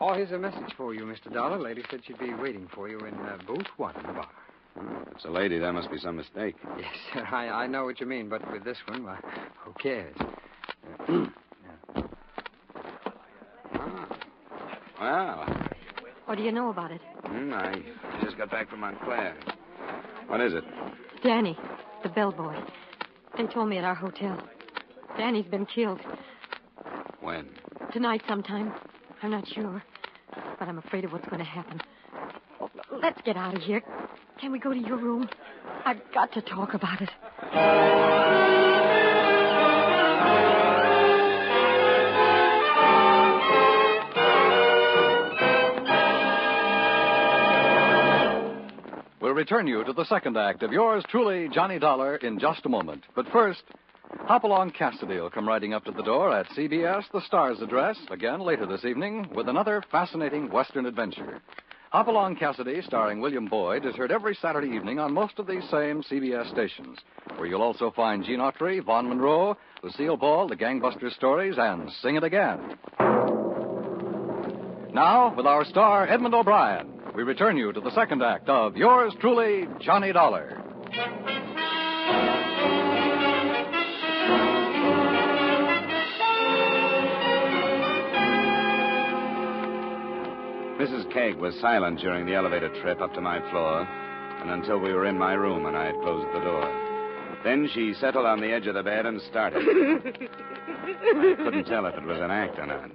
Oh, 0.00 0.14
here's 0.14 0.32
a 0.32 0.38
message 0.38 0.72
for 0.76 0.94
you, 0.94 1.02
Mr. 1.04 1.32
Dollar. 1.32 1.58
Lady 1.58 1.82
said 1.90 2.00
she'd 2.06 2.18
be 2.18 2.34
waiting 2.34 2.68
for 2.74 2.88
you 2.88 2.98
in 3.00 3.14
uh, 3.14 3.38
booth 3.46 3.66
one 3.76 3.94
in 3.96 4.02
the 4.06 4.12
bar. 4.12 4.28
Oh, 4.78 5.02
if 5.06 5.16
it's 5.16 5.24
a 5.26 5.30
lady, 5.30 5.58
that 5.58 5.72
must 5.72 5.90
be 5.90 5.98
some 5.98 6.16
mistake. 6.16 6.56
Yes, 6.78 6.88
sir. 7.14 7.26
I, 7.30 7.48
I 7.48 7.66
know 7.66 7.84
what 7.84 8.00
you 8.00 8.06
mean, 8.06 8.28
but 8.28 8.50
with 8.50 8.64
this 8.64 8.78
one, 8.88 9.04
well, 9.04 9.18
who 9.64 9.72
cares? 9.74 10.16
Ah. 15.04 15.44
Well, 16.00 16.12
What 16.26 16.38
do 16.38 16.44
you 16.44 16.52
know 16.52 16.70
about 16.70 16.92
it? 16.92 17.00
hmm, 17.24 17.52
I 17.52 17.82
just 18.22 18.36
got 18.38 18.50
back 18.50 18.70
from 18.70 18.80
Montclair. 18.80 19.34
What 20.28 20.40
is 20.40 20.54
it? 20.54 20.64
Danny, 21.22 21.58
the 22.02 22.08
bellboy. 22.08 22.54
They 23.36 23.46
told 23.46 23.68
me 23.68 23.78
at 23.78 23.84
our 23.84 23.94
hotel. 23.94 24.38
Danny's 25.16 25.46
been 25.46 25.66
killed. 25.66 26.00
When? 27.20 27.48
Tonight 27.92 28.22
sometime. 28.28 28.72
I'm 29.22 29.30
not 29.30 29.46
sure. 29.46 29.82
But 30.58 30.68
I'm 30.68 30.78
afraid 30.78 31.04
of 31.04 31.12
what's 31.12 31.26
going 31.26 31.38
to 31.38 31.44
happen. 31.44 31.80
Let's 32.90 33.20
get 33.22 33.36
out 33.36 33.56
of 33.56 33.62
here. 33.62 33.82
Can 34.40 34.50
we 34.50 34.58
go 34.58 34.72
to 34.72 34.78
your 34.78 34.96
room? 34.96 35.28
I've 35.84 36.00
got 36.12 36.32
to 36.32 36.42
talk 36.42 36.74
about 36.74 37.00
it. 37.00 37.10
We'll 49.20 49.32
return 49.32 49.68
you 49.68 49.84
to 49.84 49.92
the 49.92 50.04
second 50.06 50.36
act 50.36 50.62
of 50.64 50.72
yours 50.72 51.04
truly, 51.08 51.48
Johnny 51.48 51.78
Dollar, 51.78 52.16
in 52.16 52.40
just 52.40 52.66
a 52.66 52.68
moment. 52.68 53.04
But 53.14 53.28
first, 53.28 53.62
Hopalong 54.20 54.70
Cassidy 54.70 55.20
will 55.20 55.30
come 55.30 55.48
riding 55.48 55.74
up 55.74 55.84
to 55.84 55.90
the 55.90 56.02
door 56.02 56.36
at 56.36 56.48
CBS, 56.50 57.04
the 57.12 57.20
Star's 57.26 57.60
address, 57.60 57.98
again 58.10 58.40
later 58.40 58.66
this 58.66 58.84
evening, 58.84 59.28
with 59.34 59.48
another 59.48 59.82
fascinating 59.90 60.50
Western 60.50 60.86
adventure. 60.86 61.40
Hopalong 61.90 62.36
Cassidy, 62.36 62.80
starring 62.82 63.20
William 63.20 63.46
Boyd, 63.46 63.84
is 63.84 63.94
heard 63.96 64.12
every 64.12 64.34
Saturday 64.40 64.74
evening 64.74 64.98
on 64.98 65.12
most 65.12 65.38
of 65.38 65.46
these 65.46 65.64
same 65.70 66.02
CBS 66.02 66.50
stations, 66.50 66.98
where 67.36 67.46
you'll 67.46 67.62
also 67.62 67.90
find 67.90 68.24
Gene 68.24 68.38
Autry, 68.38 68.82
Vaughn 68.82 69.08
Monroe, 69.08 69.56
Lucille 69.82 70.16
Ball, 70.16 70.48
the 70.48 70.56
Gangbuster 70.56 71.12
Stories, 71.14 71.56
and 71.58 71.90
Sing 72.00 72.16
It 72.16 72.24
Again. 72.24 72.78
Now, 74.94 75.34
with 75.36 75.46
our 75.46 75.64
star, 75.64 76.06
Edmond 76.06 76.34
O'Brien, 76.34 76.92
we 77.14 77.24
return 77.24 77.56
you 77.56 77.72
to 77.72 77.80
the 77.80 77.94
second 77.94 78.22
act 78.22 78.48
of 78.48 78.76
yours 78.76 79.12
truly, 79.20 79.66
Johnny 79.80 80.12
Dollar. 80.12 80.62
Mrs. 90.82 91.06
Kegg 91.12 91.38
was 91.38 91.54
silent 91.60 92.00
during 92.00 92.26
the 92.26 92.34
elevator 92.34 92.68
trip 92.82 93.00
up 93.00 93.14
to 93.14 93.20
my 93.20 93.38
floor 93.52 93.86
and 94.40 94.50
until 94.50 94.80
we 94.80 94.92
were 94.92 95.06
in 95.06 95.16
my 95.16 95.32
room 95.32 95.66
and 95.66 95.76
I 95.76 95.86
had 95.86 95.94
closed 96.00 96.26
the 96.34 96.40
door. 96.40 97.38
Then 97.44 97.70
she 97.72 97.94
settled 97.94 98.26
on 98.26 98.40
the 98.40 98.50
edge 98.50 98.66
of 98.66 98.74
the 98.74 98.82
bed 98.82 99.06
and 99.06 99.20
started. 99.30 99.62
I 99.62 101.34
couldn't 101.36 101.66
tell 101.66 101.86
if 101.86 101.94
it 101.94 102.02
was 102.02 102.18
an 102.18 102.32
act 102.32 102.58
or 102.58 102.66
not. 102.66 102.90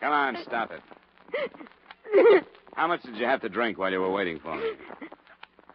Come 0.00 0.12
on, 0.12 0.36
stop 0.42 0.72
it. 0.72 2.44
How 2.74 2.88
much 2.88 3.04
did 3.04 3.14
you 3.14 3.26
have 3.26 3.40
to 3.42 3.48
drink 3.48 3.78
while 3.78 3.92
you 3.92 4.00
were 4.00 4.10
waiting 4.10 4.40
for 4.40 4.56
me? 4.56 4.64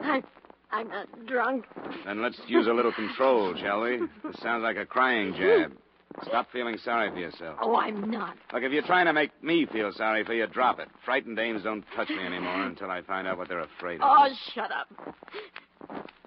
I'm, 0.01 0.21
I'm 0.69 0.89
not 0.89 1.07
drunk. 1.27 1.63
Then 2.05 2.21
let's 2.21 2.41
use 2.45 2.67
a 2.67 2.73
little 2.73 2.91
control, 2.91 3.55
shall 3.55 3.83
we? 3.83 4.01
This 4.21 4.35
sounds 4.41 4.63
like 4.63 4.75
a 4.75 4.85
crying 4.85 5.33
jab. 5.33 5.77
Stop 6.23 6.51
feeling 6.51 6.77
sorry 6.83 7.09
for 7.11 7.19
yourself. 7.19 7.57
Oh, 7.61 7.75
I'm 7.75 8.09
not. 8.09 8.35
Look, 8.53 8.63
if 8.63 8.71
you're 8.71 8.83
trying 8.83 9.05
to 9.05 9.13
make 9.13 9.31
me 9.43 9.65
feel 9.65 9.91
sorry 9.93 10.23
for 10.23 10.33
you, 10.33 10.47
drop 10.47 10.79
it. 10.79 10.87
Frightened 11.03 11.35
dames 11.35 11.63
don't 11.63 11.83
touch 11.95 12.09
me 12.09 12.25
anymore 12.25 12.63
until 12.63 12.89
I 12.89 13.01
find 13.01 13.27
out 13.27 13.37
what 13.37 13.49
they're 13.49 13.59
afraid 13.59 14.01
of. 14.01 14.07
Oh, 14.09 14.27
shut 14.53 14.71
up. 14.71 14.87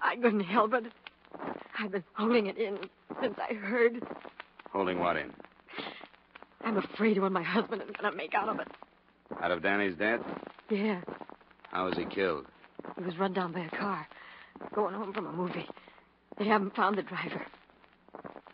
I 0.01 0.15
couldn't 0.15 0.41
help 0.41 0.73
it. 0.73 0.85
I've 1.77 1.91
been 1.91 2.03
holding 2.13 2.47
it 2.47 2.57
in 2.57 2.77
since 3.21 3.35
I 3.37 3.53
heard. 3.53 4.03
Holding 4.71 4.99
what 4.99 5.17
in? 5.17 5.31
I'm 6.61 6.77
afraid 6.77 7.17
of 7.17 7.23
what 7.23 7.31
my 7.31 7.43
husband 7.43 7.81
is 7.81 7.89
going 7.99 8.11
to 8.11 8.17
make 8.17 8.33
out 8.33 8.49
of 8.49 8.59
it. 8.59 8.67
Out 9.41 9.51
of 9.51 9.63
Danny's 9.63 9.95
death? 9.95 10.21
Yeah. 10.69 11.01
How 11.71 11.85
was 11.85 11.97
he 11.97 12.05
killed? 12.05 12.45
He 12.97 13.03
was 13.03 13.17
run 13.17 13.33
down 13.33 13.53
by 13.53 13.61
a 13.61 13.69
car, 13.69 14.07
going 14.73 14.93
home 14.93 15.13
from 15.13 15.27
a 15.27 15.31
movie. 15.31 15.67
They 16.37 16.45
haven't 16.45 16.75
found 16.75 16.97
the 16.97 17.03
driver. 17.03 17.45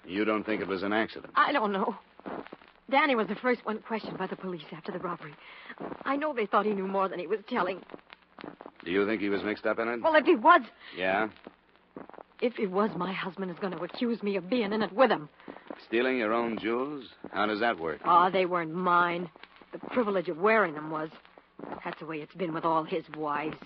You 0.08 0.26
don't 0.26 0.44
think 0.46 0.62
it 0.62 0.68
was 0.68 0.84
an 0.84 0.94
accident? 0.94 1.34
I 1.36 1.52
don't 1.52 1.72
know. 1.72 1.96
Danny 2.90 3.16
was 3.16 3.28
the 3.28 3.36
first 3.36 3.66
one 3.66 3.80
questioned 3.80 4.18
by 4.18 4.28
the 4.28 4.36
police 4.36 4.62
after 4.72 4.92
the 4.92 5.00
robbery. 5.00 5.34
I 6.04 6.16
know 6.16 6.34
they 6.34 6.46
thought 6.46 6.66
he 6.66 6.74
knew 6.74 6.88
more 6.88 7.10
than 7.10 7.20
he 7.20 7.26
was 7.28 7.40
telling. 7.50 7.82
Do 8.84 8.92
you 8.92 9.06
think 9.08 9.22
he 9.22 9.30
was 9.30 9.42
mixed 9.44 9.66
up 9.66 9.80
in 9.80 9.88
it? 9.88 10.02
Well, 10.04 10.14
if 10.16 10.26
he 10.26 10.36
was, 10.36 10.62
Yeah? 10.96 11.30
if 12.42 12.54
he 12.56 12.68
was, 12.68 12.92
my 12.96 13.12
husband 13.12 13.50
is 13.50 13.58
going 13.60 13.74
to 13.76 13.84
accuse 13.84 14.22
me 14.22 14.36
of 14.36 14.50
being 14.50 14.72
in 14.72 14.84
it 14.84 14.94
with 14.94 15.10
him. 15.10 15.30
Stealing 15.88 16.18
your 16.20 16.34
own 16.34 16.60
jewels? 16.60 17.06
How 17.34 17.48
does 17.48 17.60
that 17.62 17.80
work? 17.80 18.02
Oh, 18.06 18.30
they 18.32 18.46
weren't 18.46 18.74
mine. 18.74 19.30
The 19.72 19.80
privilege 19.80 20.30
of 20.30 20.38
wearing 20.38 20.76
them 20.76 20.92
was. 20.92 21.10
That's 21.84 22.00
the 22.00 22.06
way 22.06 22.18
it's 22.18 22.36
been 22.36 22.54
with 22.54 22.66
all 22.66 22.84
his 22.84 23.04
wives. 23.18 23.58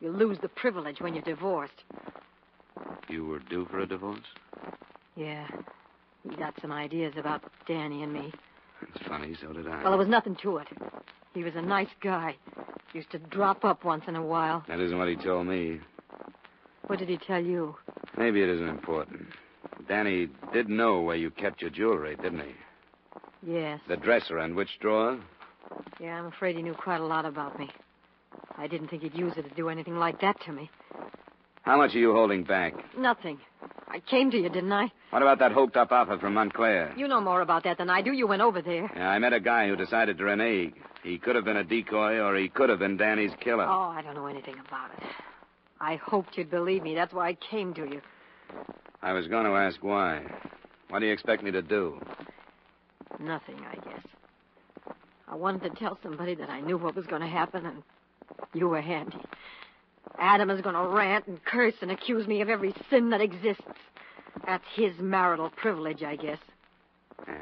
You 0.00 0.10
lose 0.10 0.38
the 0.42 0.48
privilege 0.48 1.00
when 1.00 1.14
you're 1.14 1.22
divorced. 1.22 1.84
You 3.08 3.24
were 3.26 3.38
due 3.38 3.66
for 3.70 3.78
a 3.78 3.86
divorce? 3.86 4.20
Yeah. 5.14 5.46
He 6.28 6.36
got 6.36 6.54
some 6.60 6.72
ideas 6.72 7.14
about 7.16 7.42
Danny 7.66 8.02
and 8.02 8.12
me. 8.12 8.32
It's 8.82 9.06
funny, 9.06 9.36
so 9.40 9.52
did 9.52 9.66
I. 9.66 9.82
Well, 9.82 9.90
there 9.92 9.98
was 9.98 10.08
nothing 10.08 10.36
to 10.42 10.58
it. 10.58 10.68
He 11.34 11.42
was 11.42 11.54
a 11.56 11.62
nice 11.62 11.88
guy. 12.02 12.36
Used 12.92 13.10
to 13.10 13.18
drop 13.18 13.64
up 13.64 13.84
once 13.84 14.04
in 14.06 14.16
a 14.16 14.22
while. 14.22 14.64
That 14.68 14.80
isn't 14.80 14.96
what 14.96 15.08
he 15.08 15.16
told 15.16 15.46
me. 15.46 15.80
What 16.86 16.98
did 16.98 17.08
he 17.08 17.18
tell 17.18 17.42
you? 17.42 17.76
Maybe 18.16 18.42
it 18.42 18.48
isn't 18.48 18.68
important. 18.68 19.26
Danny 19.88 20.28
did 20.52 20.68
know 20.68 21.00
where 21.00 21.16
you 21.16 21.30
kept 21.30 21.60
your 21.60 21.70
jewelry, 21.70 22.16
didn't 22.16 22.40
he? 22.40 23.52
Yes. 23.52 23.80
The 23.88 23.96
dresser 23.96 24.38
and 24.38 24.54
which 24.54 24.78
drawer? 24.80 25.18
Yeah, 26.00 26.18
I'm 26.18 26.26
afraid 26.26 26.56
he 26.56 26.62
knew 26.62 26.74
quite 26.74 27.00
a 27.00 27.06
lot 27.06 27.24
about 27.24 27.58
me. 27.58 27.70
I 28.56 28.66
didn't 28.66 28.88
think 28.88 29.02
he'd 29.02 29.14
use 29.14 29.32
it 29.36 29.48
to 29.48 29.54
do 29.54 29.68
anything 29.68 29.96
like 29.96 30.20
that 30.20 30.40
to 30.46 30.52
me. 30.52 30.70
How 31.62 31.76
much 31.76 31.94
are 31.94 31.98
you 31.98 32.12
holding 32.12 32.44
back? 32.44 32.74
Nothing. 32.96 33.38
I 33.88 34.00
came 34.00 34.30
to 34.30 34.36
you, 34.36 34.48
didn't 34.48 34.72
I? 34.72 34.92
What 35.14 35.22
about 35.22 35.38
that 35.38 35.52
hoked 35.52 35.76
up 35.76 35.92
offer 35.92 36.18
from 36.18 36.34
Montclair? 36.34 36.92
You 36.96 37.06
know 37.06 37.20
more 37.20 37.40
about 37.40 37.62
that 37.62 37.78
than 37.78 37.88
I 37.88 38.02
do. 38.02 38.10
You 38.10 38.26
went 38.26 38.42
over 38.42 38.60
there. 38.60 38.90
Yeah, 38.96 39.08
I 39.08 39.20
met 39.20 39.32
a 39.32 39.38
guy 39.38 39.68
who 39.68 39.76
decided 39.76 40.18
to 40.18 40.24
renege. 40.24 40.74
He 41.04 41.18
could 41.18 41.36
have 41.36 41.44
been 41.44 41.56
a 41.56 41.62
decoy 41.62 42.18
or 42.18 42.36
he 42.36 42.48
could 42.48 42.68
have 42.68 42.80
been 42.80 42.96
Danny's 42.96 43.30
killer. 43.38 43.62
Oh, 43.62 43.94
I 43.96 44.02
don't 44.02 44.16
know 44.16 44.26
anything 44.26 44.56
about 44.66 44.90
it. 44.98 45.04
I 45.80 46.00
hoped 46.04 46.36
you'd 46.36 46.50
believe 46.50 46.82
me. 46.82 46.96
That's 46.96 47.14
why 47.14 47.28
I 47.28 47.34
came 47.48 47.72
to 47.74 47.82
you. 47.82 48.00
I 49.02 49.12
was 49.12 49.28
going 49.28 49.44
to 49.44 49.52
ask 49.52 49.80
why. 49.84 50.20
What 50.90 50.98
do 50.98 51.06
you 51.06 51.12
expect 51.12 51.44
me 51.44 51.52
to 51.52 51.62
do? 51.62 52.00
Nothing, 53.20 53.60
I 53.70 53.76
guess. 53.88 54.94
I 55.28 55.36
wanted 55.36 55.62
to 55.62 55.78
tell 55.78 55.96
somebody 56.02 56.34
that 56.34 56.50
I 56.50 56.60
knew 56.60 56.76
what 56.76 56.96
was 56.96 57.06
going 57.06 57.22
to 57.22 57.28
happen, 57.28 57.66
and 57.66 57.84
you 58.52 58.68
were 58.68 58.80
handy. 58.80 59.20
Adam 60.18 60.50
is 60.50 60.60
going 60.60 60.74
to 60.74 60.88
rant 60.88 61.28
and 61.28 61.44
curse 61.44 61.74
and 61.82 61.92
accuse 61.92 62.26
me 62.26 62.40
of 62.40 62.48
every 62.48 62.74
sin 62.90 63.10
that 63.10 63.20
exists. 63.20 63.62
That's 64.46 64.64
his 64.74 64.92
marital 64.98 65.50
privilege, 65.50 66.02
I 66.02 66.16
guess. 66.16 66.38
Yeah. 67.26 67.34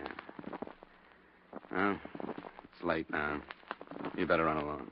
Well, 1.72 1.98
it's 2.64 2.84
late 2.84 3.10
now. 3.10 3.40
You 4.16 4.26
better 4.26 4.44
run 4.44 4.58
along. 4.58 4.90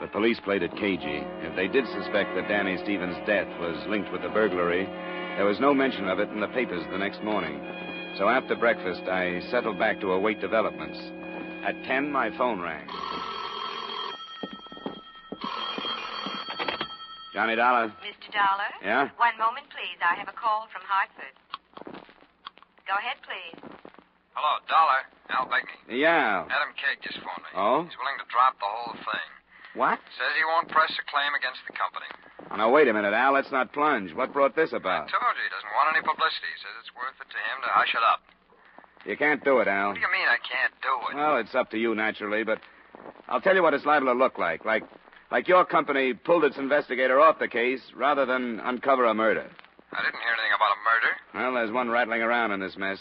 The 0.00 0.08
police 0.08 0.38
played 0.44 0.62
it 0.62 0.76
cagey. 0.76 1.22
If 1.40 1.56
they 1.56 1.66
did 1.66 1.86
suspect 1.86 2.34
that 2.34 2.48
Danny 2.48 2.76
Stevens' 2.84 3.16
death 3.26 3.48
was 3.58 3.86
linked 3.88 4.12
with 4.12 4.22
the 4.22 4.28
burglary, 4.28 4.84
there 5.36 5.46
was 5.46 5.58
no 5.60 5.72
mention 5.72 6.08
of 6.08 6.18
it 6.18 6.28
in 6.28 6.40
the 6.40 6.48
papers 6.48 6.84
the 6.92 6.98
next 6.98 7.22
morning. 7.24 7.58
So 8.18 8.28
after 8.28 8.54
breakfast, 8.54 9.02
I 9.08 9.40
settled 9.50 9.78
back 9.78 10.00
to 10.00 10.12
await 10.12 10.40
developments. 10.40 10.98
At 11.66 11.82
10, 11.84 12.12
my 12.12 12.30
phone 12.36 12.60
rang. 12.60 12.86
Johnny 17.34 17.58
Dollar. 17.58 17.90
Mr. 17.98 18.30
Dollar? 18.30 18.70
Yeah? 18.78 19.10
One 19.18 19.34
moment, 19.42 19.66
please. 19.74 19.98
I 19.98 20.14
have 20.14 20.30
a 20.30 20.36
call 20.38 20.70
from 20.70 20.86
Hartford. 20.86 21.34
Go 22.86 22.94
ahead, 22.94 23.18
please. 23.26 23.58
Hello, 24.38 24.62
Dollar. 24.70 25.02
Al 25.34 25.50
Begney. 25.50 25.98
Yeah. 25.98 26.46
Adam 26.46 26.70
Kegg 26.78 27.02
just 27.02 27.18
phoned 27.18 27.42
me. 27.42 27.50
Oh? 27.58 27.82
He's 27.82 27.98
willing 27.98 28.22
to 28.22 28.28
drop 28.30 28.54
the 28.62 28.70
whole 28.70 28.94
thing. 29.02 29.28
What? 29.74 29.98
Says 30.14 30.30
he 30.38 30.46
won't 30.46 30.70
press 30.70 30.94
a 30.94 31.04
claim 31.10 31.34
against 31.34 31.58
the 31.66 31.74
company. 31.74 32.06
Oh, 32.54 32.56
now, 32.56 32.70
wait 32.70 32.86
a 32.86 32.94
minute, 32.94 33.10
Al. 33.10 33.34
Let's 33.34 33.50
not 33.50 33.74
plunge. 33.74 34.14
What 34.14 34.30
brought 34.30 34.54
this 34.54 34.70
about? 34.70 35.10
I 35.10 35.10
told 35.10 35.34
you 35.34 35.42
he 35.42 35.50
doesn't 35.50 35.74
want 35.74 35.90
any 35.90 36.06
publicity. 36.06 36.46
He 36.54 36.58
says 36.62 36.74
it's 36.86 36.94
worth 36.94 37.18
it 37.18 37.26
to 37.34 37.40
him 37.50 37.56
to 37.66 37.70
hush 37.74 37.90
it 37.98 38.04
up. 38.06 38.22
You 39.02 39.18
can't 39.18 39.42
do 39.42 39.58
it, 39.58 39.66
Al. 39.66 39.90
What 39.90 39.98
do 39.98 40.06
you 40.06 40.14
mean 40.14 40.30
I 40.30 40.38
can't 40.38 40.74
do 40.78 40.94
it? 41.10 41.18
Well, 41.18 41.42
it's 41.42 41.54
up 41.58 41.74
to 41.74 41.78
you, 41.82 41.98
naturally, 41.98 42.46
but 42.46 42.62
I'll 43.26 43.42
tell 43.42 43.58
you 43.58 43.62
what 43.66 43.74
it's 43.74 43.84
liable 43.84 44.14
to 44.14 44.18
look 44.18 44.38
like. 44.38 44.62
Like, 44.62 44.86
like 45.34 45.48
your 45.48 45.64
company 45.64 46.14
pulled 46.14 46.44
its 46.44 46.56
investigator 46.58 47.18
off 47.18 47.40
the 47.40 47.48
case 47.48 47.80
rather 47.96 48.24
than 48.24 48.60
uncover 48.60 49.06
a 49.06 49.14
murder. 49.14 49.50
I 49.90 49.98
didn't 50.04 50.22
hear 50.22 50.30
anything 50.30 50.54
about 50.54 50.70
a 50.70 50.80
murder. 50.86 51.10
Well, 51.34 51.54
there's 51.54 51.72
one 51.74 51.90
rattling 51.90 52.22
around 52.22 52.52
in 52.52 52.60
this 52.60 52.76
mess. 52.76 52.98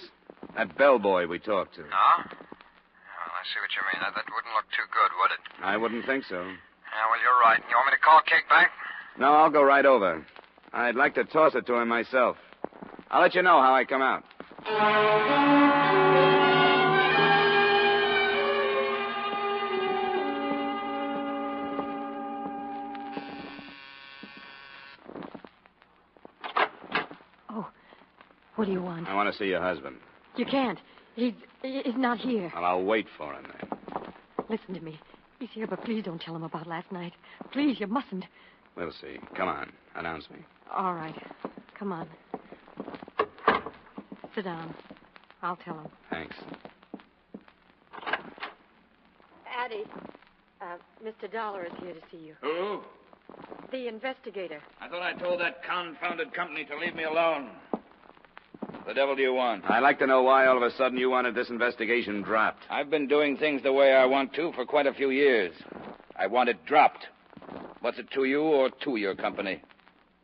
That 0.58 0.76
bellboy 0.76 1.28
we 1.28 1.38
talked 1.38 1.76
to. 1.76 1.82
No? 1.82 1.86
Well, 1.86 2.26
I 2.26 3.46
see 3.46 3.62
what 3.62 3.70
you 3.78 3.84
mean. 3.86 4.02
That, 4.02 4.16
that 4.16 4.26
wouldn't 4.34 4.56
look 4.56 4.66
too 4.74 4.90
good, 4.90 5.12
would 5.22 5.30
it? 5.30 5.64
I 5.64 5.78
wouldn't 5.78 6.08
think 6.08 6.24
so. 6.28 6.42
Yeah, 6.42 7.06
well, 7.06 7.22
you're 7.22 7.40
right. 7.40 7.62
You 7.70 7.76
want 7.76 7.86
me 7.86 7.98
to 7.98 8.02
call 8.04 8.22
Kegg 8.22 8.50
back? 8.50 8.72
No, 9.20 9.32
I'll 9.34 9.52
go 9.52 9.62
right 9.62 9.86
over. 9.86 10.26
I'd 10.74 10.96
like 10.96 11.14
to 11.14 11.26
toss 11.26 11.54
it 11.54 11.68
to 11.68 11.76
him 11.76 11.88
myself. 11.88 12.38
I'll 13.12 13.22
let 13.22 13.36
you 13.36 13.44
know 13.44 13.62
how 13.62 13.76
I 13.76 13.86
come 13.86 14.02
out. 14.02 14.24
What 28.64 28.68
do 28.68 28.72
you 28.72 28.82
want? 28.82 29.06
I 29.10 29.14
want 29.14 29.30
to 29.30 29.38
see 29.38 29.48
your 29.48 29.62
husband. 29.62 29.98
You 30.38 30.46
can't. 30.46 30.80
He's 31.16 31.34
he's 31.62 31.98
not 31.98 32.18
here. 32.18 32.50
Well, 32.56 32.64
I'll 32.64 32.86
wait 32.86 33.08
for 33.18 33.34
him 33.34 33.44
then. 33.60 34.14
Listen 34.50 34.74
to 34.74 34.80
me. 34.80 34.98
He's 35.38 35.50
here, 35.52 35.68
but 35.68 35.84
please 35.84 36.06
don't 36.06 36.22
tell 36.22 36.34
him 36.34 36.44
about 36.44 36.66
last 36.66 36.90
night. 36.90 37.12
Please, 37.52 37.76
you 37.82 37.88
mustn't. 37.88 38.24
We'll 38.78 38.94
see. 38.94 39.18
Come 39.36 39.50
on. 39.50 39.70
Announce 39.98 40.30
me. 40.30 40.38
All 40.74 40.94
right. 40.94 41.14
Come 41.78 41.92
on. 41.92 42.08
Sit 44.34 44.46
down. 44.46 44.74
I'll 45.42 45.58
tell 45.58 45.74
him. 45.80 45.88
Thanks. 46.10 46.36
Addie, 49.60 49.84
uh, 50.62 50.78
Mr. 51.06 51.30
Dollar 51.30 51.66
is 51.66 51.74
here 51.82 51.94
to 51.94 52.02
see 52.10 52.28
you. 52.28 52.36
Who? 52.42 52.80
The 53.72 53.90
investigator. 53.90 54.62
I 54.80 54.88
thought 54.88 55.02
I 55.02 55.12
told 55.20 55.42
that 55.42 55.64
confounded 55.66 56.34
company 56.34 56.64
to 56.64 56.78
leave 56.78 56.96
me 56.96 57.04
alone. 57.04 57.50
The 58.86 58.94
devil 58.94 59.16
do 59.16 59.22
you 59.22 59.34
want? 59.34 59.64
I'd 59.70 59.80
like 59.80 60.00
to 60.00 60.08
know 60.08 60.24
why 60.24 60.46
all 60.46 60.58
of 60.58 60.64
a 60.64 60.76
sudden 60.76 60.98
you 60.98 61.10
wanted 61.10 61.36
this 61.36 61.50
investigation 61.50 62.22
dropped. 62.22 62.64
I've 62.70 62.90
been 62.90 63.08
doing 63.08 63.38
things 63.38 63.64
the 63.64 63.72
way 63.72 63.94
I 63.94 64.06
want 64.06 64.34
to 64.34 64.52
for 64.54 64.66
quite 64.66 64.88
a 64.88 64.94
few 64.94 65.10
years. 65.10 65.54
I 66.16 66.28
want 66.28 66.50
it 66.50 66.66
dropped. 66.66 67.08
What's 67.82 67.98
it 67.98 68.12
to 68.12 68.26
you 68.26 68.42
or 68.42 68.70
to 68.84 68.96
your 68.98 69.16
company? 69.16 69.62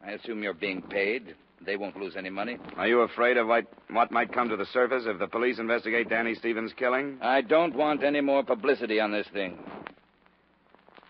I 0.05 0.11
assume 0.11 0.43
you're 0.43 0.53
being 0.53 0.81
paid. 0.81 1.35
They 1.65 1.77
won't 1.77 1.97
lose 1.97 2.15
any 2.17 2.29
money. 2.29 2.57
Are 2.77 2.87
you 2.87 3.01
afraid 3.01 3.37
of 3.37 3.47
what, 3.47 3.65
what 3.89 4.11
might 4.11 4.33
come 4.33 4.49
to 4.49 4.57
the 4.57 4.65
surface 4.67 5.03
if 5.05 5.19
the 5.19 5.27
police 5.27 5.59
investigate 5.59 6.09
Danny 6.09 6.35
Stevens' 6.35 6.73
killing? 6.77 7.17
I 7.21 7.41
don't 7.41 7.75
want 7.75 8.03
any 8.03 8.21
more 8.21 8.43
publicity 8.43 8.99
on 8.99 9.11
this 9.11 9.27
thing. 9.33 9.57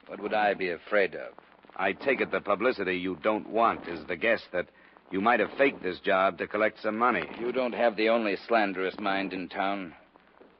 What 0.07 0.19
would 0.21 0.33
I 0.33 0.55
be 0.55 0.71
afraid 0.71 1.13
of? 1.13 1.33
I 1.75 1.93
take 1.93 2.19
it 2.19 2.31
the 2.31 2.41
publicity 2.41 2.95
you 2.97 3.17
don't 3.21 3.47
want 3.49 3.87
is 3.87 3.99
the 4.07 4.15
guess 4.15 4.41
that 4.51 4.67
you 5.11 5.21
might 5.21 5.39
have 5.39 5.51
faked 5.57 5.81
this 5.81 5.99
job 5.99 6.37
to 6.37 6.47
collect 6.47 6.81
some 6.81 6.97
money. 6.97 7.23
You 7.39 7.51
don't 7.51 7.73
have 7.73 7.95
the 7.95 8.09
only 8.09 8.37
slanderous 8.47 8.97
mind 8.99 9.33
in 9.33 9.49
town. 9.49 9.93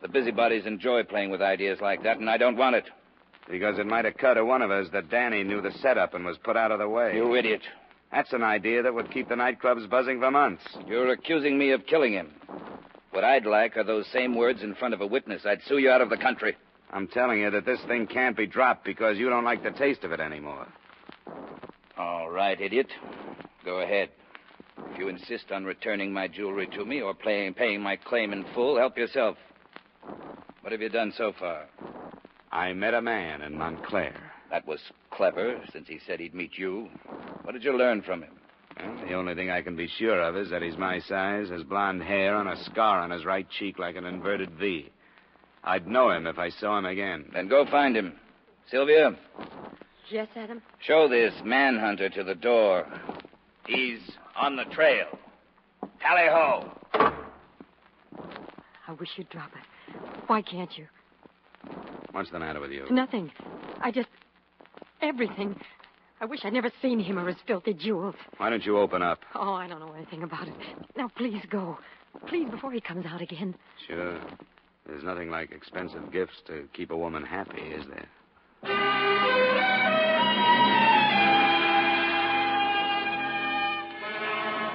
The 0.01 0.07
busybodies 0.07 0.65
enjoy 0.65 1.03
playing 1.03 1.29
with 1.29 1.41
ideas 1.41 1.79
like 1.81 2.03
that, 2.03 2.19
and 2.19 2.29
I 2.29 2.37
don't 2.37 2.57
want 2.57 2.75
it. 2.75 2.85
Because 3.49 3.79
it 3.79 3.85
might 3.85 4.05
occur 4.05 4.35
to 4.35 4.45
one 4.45 4.61
of 4.61 4.71
us 4.71 4.87
that 4.93 5.09
Danny 5.09 5.43
knew 5.43 5.61
the 5.61 5.71
setup 5.81 6.13
and 6.13 6.23
was 6.23 6.37
put 6.43 6.55
out 6.55 6.71
of 6.71 6.79
the 6.79 6.87
way. 6.87 7.15
You 7.15 7.35
idiot. 7.35 7.61
That's 8.11 8.33
an 8.33 8.43
idea 8.43 8.81
that 8.81 8.93
would 8.93 9.11
keep 9.11 9.29
the 9.29 9.35
nightclubs 9.35 9.89
buzzing 9.89 10.19
for 10.19 10.31
months. 10.31 10.63
You're 10.87 11.11
accusing 11.11 11.57
me 11.57 11.71
of 11.71 11.85
killing 11.85 12.13
him. 12.13 12.31
What 13.11 13.23
I'd 13.23 13.45
like 13.45 13.77
are 13.77 13.83
those 13.83 14.07
same 14.13 14.35
words 14.35 14.61
in 14.63 14.75
front 14.75 14.93
of 14.93 15.01
a 15.01 15.07
witness. 15.07 15.45
I'd 15.45 15.61
sue 15.67 15.77
you 15.79 15.89
out 15.89 16.01
of 16.01 16.09
the 16.09 16.17
country. 16.17 16.55
I'm 16.91 17.07
telling 17.07 17.39
you 17.39 17.51
that 17.51 17.65
this 17.65 17.79
thing 17.87 18.07
can't 18.07 18.37
be 18.37 18.47
dropped 18.47 18.83
because 18.85 19.17
you 19.17 19.29
don't 19.29 19.43
like 19.43 19.63
the 19.63 19.71
taste 19.71 20.03
of 20.03 20.11
it 20.11 20.19
anymore. 20.19 20.67
All 21.97 22.29
right, 22.29 22.59
idiot. 22.59 22.87
Go 23.65 23.81
ahead. 23.81 24.09
If 24.91 24.99
you 24.99 25.07
insist 25.09 25.51
on 25.51 25.65
returning 25.65 26.11
my 26.11 26.27
jewelry 26.27 26.67
to 26.67 26.85
me 26.85 27.01
or 27.01 27.13
paying, 27.13 27.53
paying 27.53 27.81
my 27.81 27.95
claim 27.95 28.33
in 28.33 28.45
full, 28.53 28.77
help 28.77 28.97
yourself. 28.97 29.37
What 30.61 30.71
have 30.71 30.81
you 30.81 30.89
done 30.89 31.13
so 31.17 31.33
far? 31.37 31.65
I 32.51 32.73
met 32.73 32.93
a 32.93 33.01
man 33.01 33.41
in 33.41 33.57
Montclair. 33.57 34.15
That 34.51 34.67
was 34.67 34.79
clever, 35.11 35.59
since 35.71 35.87
he 35.87 35.99
said 36.05 36.19
he'd 36.19 36.33
meet 36.33 36.57
you. 36.57 36.89
What 37.43 37.51
did 37.53 37.63
you 37.63 37.77
learn 37.77 38.01
from 38.01 38.23
him? 38.23 38.31
Well, 38.79 38.97
the 39.07 39.13
only 39.13 39.35
thing 39.35 39.49
I 39.51 39.61
can 39.61 39.75
be 39.75 39.87
sure 39.87 40.19
of 40.21 40.35
is 40.35 40.49
that 40.49 40.61
he's 40.61 40.77
my 40.77 40.99
size, 40.99 41.49
has 41.49 41.63
blond 41.63 42.01
hair, 42.01 42.37
and 42.39 42.49
a 42.49 42.63
scar 42.63 42.99
on 42.99 43.11
his 43.11 43.25
right 43.25 43.47
cheek 43.49 43.77
like 43.77 43.95
an 43.95 44.05
inverted 44.05 44.51
V. 44.51 44.89
I'd 45.63 45.87
know 45.87 46.09
him 46.11 46.25
if 46.25 46.39
I 46.39 46.49
saw 46.49 46.77
him 46.77 46.85
again. 46.85 47.25
Then 47.33 47.47
go 47.47 47.65
find 47.65 47.95
him. 47.95 48.13
Sylvia, 48.71 49.15
Yes, 50.09 50.27
Adam? 50.35 50.61
show 50.79 51.07
this 51.07 51.33
manhunter 51.43 52.09
to 52.09 52.23
the 52.23 52.35
door. 52.35 52.87
He's 53.67 53.99
on 54.35 54.55
the 54.55 54.65
trail. 54.65 55.07
Tally 56.01 56.27
ho! 56.29 56.71
I 58.87 58.93
wish 58.99 59.09
you'd 59.17 59.29
drop 59.29 59.51
it. 59.53 59.95
Why 60.27 60.41
can't 60.41 60.77
you? 60.77 60.87
What's 62.11 62.31
the 62.31 62.39
matter 62.39 62.59
with 62.59 62.71
you? 62.71 62.85
Nothing. 62.89 63.31
I 63.81 63.91
just. 63.91 64.07
Everything. 65.01 65.55
I 66.21 66.25
wish 66.25 66.41
I'd 66.43 66.53
never 66.53 66.71
seen 66.81 66.99
him 66.99 67.17
or 67.17 67.27
his 67.27 67.37
filthy 67.47 67.73
jewels. 67.73 68.15
Why 68.37 68.49
don't 68.49 68.65
you 68.65 68.77
open 68.77 69.01
up? 69.01 69.19
Oh, 69.35 69.53
I 69.53 69.67
don't 69.67 69.79
know 69.79 69.93
anything 69.93 70.23
about 70.23 70.47
it. 70.47 70.55
Now, 70.97 71.09
please 71.15 71.41
go. 71.49 71.77
Please, 72.27 72.49
before 72.49 72.71
he 72.73 72.81
comes 72.81 73.05
out 73.05 73.21
again. 73.21 73.55
Sure. 73.87 74.19
There's 74.85 75.03
nothing 75.03 75.29
like 75.29 75.51
expensive 75.51 76.11
gifts 76.11 76.41
to 76.47 76.67
keep 76.73 76.91
a 76.91 76.97
woman 76.97 77.23
happy, 77.23 77.61
is 77.61 77.85
there? 77.87 78.07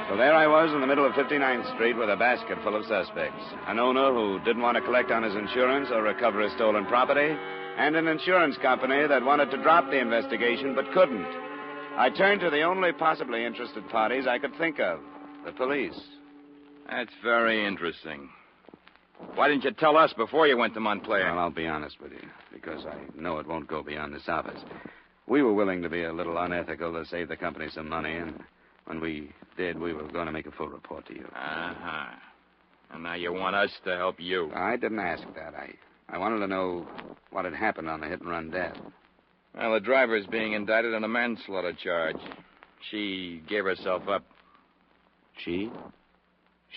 So 0.09 0.19
there 0.19 0.35
I 0.35 0.47
was 0.47 0.71
in 0.73 0.83
the 0.83 0.87
middle 0.87 1.07
of 1.07 1.13
59th 1.13 1.75
Street 1.75 1.97
with 1.97 2.11
a 2.11 2.17
basket 2.17 2.59
full 2.63 2.77
of 2.77 2.85
suspects. 2.85 3.43
An 3.67 3.79
owner 3.79 4.13
who 4.13 4.39
didn't 4.45 4.61
want 4.61 4.77
to 4.77 4.83
collect 4.83 5.11
on 5.11 5.23
his 5.23 5.35
insurance 5.35 5.89
or 5.91 6.03
recover 6.03 6.43
his 6.43 6.53
stolen 6.53 6.85
property, 6.87 7.35
and 7.79 7.97
an 7.97 8.07
insurance 8.07 8.57
company 8.59 9.07
that 9.09 9.25
wanted 9.25 9.51
to 9.51 9.63
drop 9.63 9.87
the 9.91 9.99
investigation 9.99 10.75
but 10.75 10.93
couldn't. 10.93 11.27
I 11.97 12.11
turned 12.11 12.43
to 12.43 12.51
the 12.51 12.63
only 12.63 12.93
possibly 12.93 13.47
interested 13.47 13.89
parties 13.89 14.27
I 14.27 14.39
could 14.39 14.55
think 14.59 14.79
of 14.79 15.01
the 15.47 15.53
police. 15.53 15.99
That's 16.89 17.13
very 17.23 17.67
interesting. 17.67 18.29
Why 19.35 19.49
didn't 19.49 19.65
you 19.65 19.73
tell 19.73 19.97
us 19.97 20.13
before 20.13 20.47
you 20.47 20.59
went 20.59 20.75
to 20.75 20.81
Montclair? 20.81 21.33
Well, 21.33 21.39
I'll 21.39 21.51
be 21.51 21.67
honest 21.67 22.01
with 22.01 22.13
you, 22.13 22.29
because 22.53 22.85
I 22.85 22.99
know 23.19 23.39
it 23.39 23.47
won't 23.47 23.69
go 23.69 23.83
beyond 23.83 24.15
this 24.15 24.29
office. 24.29 24.61
We 25.27 25.43
were 25.43 25.55
willing 25.55 25.81
to 25.81 25.89
be 25.89 26.05
a 26.05 26.13
little 26.13 26.37
unethical 26.37 26.93
to 26.93 27.07
save 27.07 27.29
the 27.29 27.37
company 27.37 27.69
some 27.73 27.89
money, 27.89 28.15
and 28.15 28.39
when 28.87 29.01
we 29.01 29.31
did, 29.57 29.79
we 29.79 29.93
were 29.93 30.09
going 30.09 30.27
to 30.27 30.33
make 30.33 30.47
a 30.47 30.53
full 30.53 30.69
report 30.69 31.07
to 31.07 31.15
you. 31.15 31.27
Uh 31.35 31.75
huh. 31.79 32.07
And 32.93 33.03
now 33.03 33.15
you 33.15 33.33
want 33.33 33.57
us 33.57 33.71
to 33.85 33.97
help 33.97 34.21
you. 34.21 34.51
I 34.55 34.77
didn't 34.77 35.01
ask 35.01 35.23
that. 35.35 35.55
I, 35.55 35.75
I 36.09 36.19
wanted 36.19 36.41
to 36.41 36.47
know 36.47 36.87
what 37.31 37.45
had 37.45 37.55
happened 37.55 37.89
on 37.89 38.01
the 38.01 38.07
hit 38.07 38.21
and 38.21 38.31
run 38.31 38.51
death. 38.51 38.77
Well, 39.57 39.73
the 39.73 39.81
driver's 39.81 40.27
being 40.27 40.53
indicted 40.53 40.95
on 40.95 41.05
a 41.05 41.09
manslaughter 41.09 41.73
charge. 41.73 42.17
She 42.91 43.43
gave 43.49 43.65
herself 43.65 44.09
up. 44.09 44.25
She? 45.45 45.71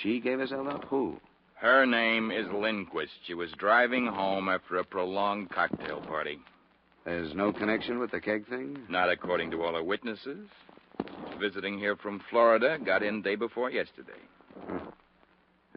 She 0.02 0.20
gave 0.20 0.40
herself 0.40 0.68
up? 0.68 0.86
Who? 0.86 1.18
Her 1.56 1.86
name 1.86 2.32
is 2.32 2.46
Lindquist. 2.54 3.12
She 3.26 3.34
was 3.34 3.50
driving 3.58 4.06
home 4.06 4.48
after 4.48 4.78
a 4.78 4.84
prolonged 4.84 5.50
cocktail 5.50 6.02
party. 6.02 6.40
There's 7.04 7.34
no 7.34 7.52
connection 7.52 8.00
with 8.00 8.12
the 8.12 8.20
Kegg 8.20 8.48
thing? 8.48 8.78
Not 8.90 9.10
according 9.10 9.52
to 9.52 9.64
all 9.64 9.74
her 9.74 9.84
witnesses. 9.84 10.48
Visiting 11.40 11.78
here 11.78 11.96
from 11.96 12.22
Florida. 12.30 12.78
Got 12.84 13.04
in 13.04 13.22
day 13.22 13.36
before 13.36 13.70
yesterday. 13.70 14.12
Hmm. 14.66 14.78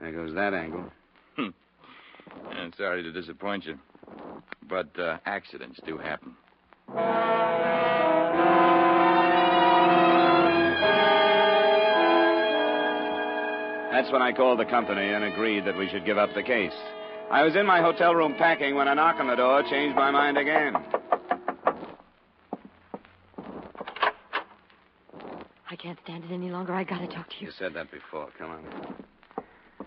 There 0.01 0.13
goes 0.13 0.35
that 0.35 0.55
angle. 0.55 0.91
I'm 1.39 2.73
sorry 2.77 3.03
to 3.03 3.13
disappoint 3.13 3.65
you. 3.67 3.79
But 4.69 4.89
uh, 4.99 5.19
accidents 5.27 5.81
do 5.85 5.99
happen. 5.99 6.35
That's 13.93 14.11
when 14.13 14.23
I 14.23 14.33
called 14.33 14.59
the 14.59 14.65
company 14.65 15.13
and 15.13 15.25
agreed 15.25 15.67
that 15.67 15.77
we 15.77 15.89
should 15.91 16.07
give 16.07 16.17
up 16.17 16.31
the 16.35 16.43
case. 16.43 16.73
I 17.31 17.43
was 17.43 17.55
in 17.55 17.67
my 17.67 17.81
hotel 17.81 18.15
room 18.15 18.35
packing 18.39 18.75
when 18.75 18.89
a 18.89 18.95
knock 18.95 19.17
on 19.21 19.27
the 19.27 19.37
door 19.37 19.63
changed 19.69 19.95
my 19.95 20.11
mind 20.11 20.39
again. 20.39 20.75
I 25.69 25.70
can't 25.83 25.99
stand 26.05 26.25
it 26.25 26.33
any 26.33 26.51
longer. 26.51 26.75
I 26.75 26.85
gotta 26.85 27.07
talk 27.07 27.29
to 27.29 27.35
you. 27.41 27.47
You 27.47 27.53
said 27.59 27.75
that 27.75 27.91
before. 27.91 28.29
Come 28.39 28.51
on. 28.51 28.65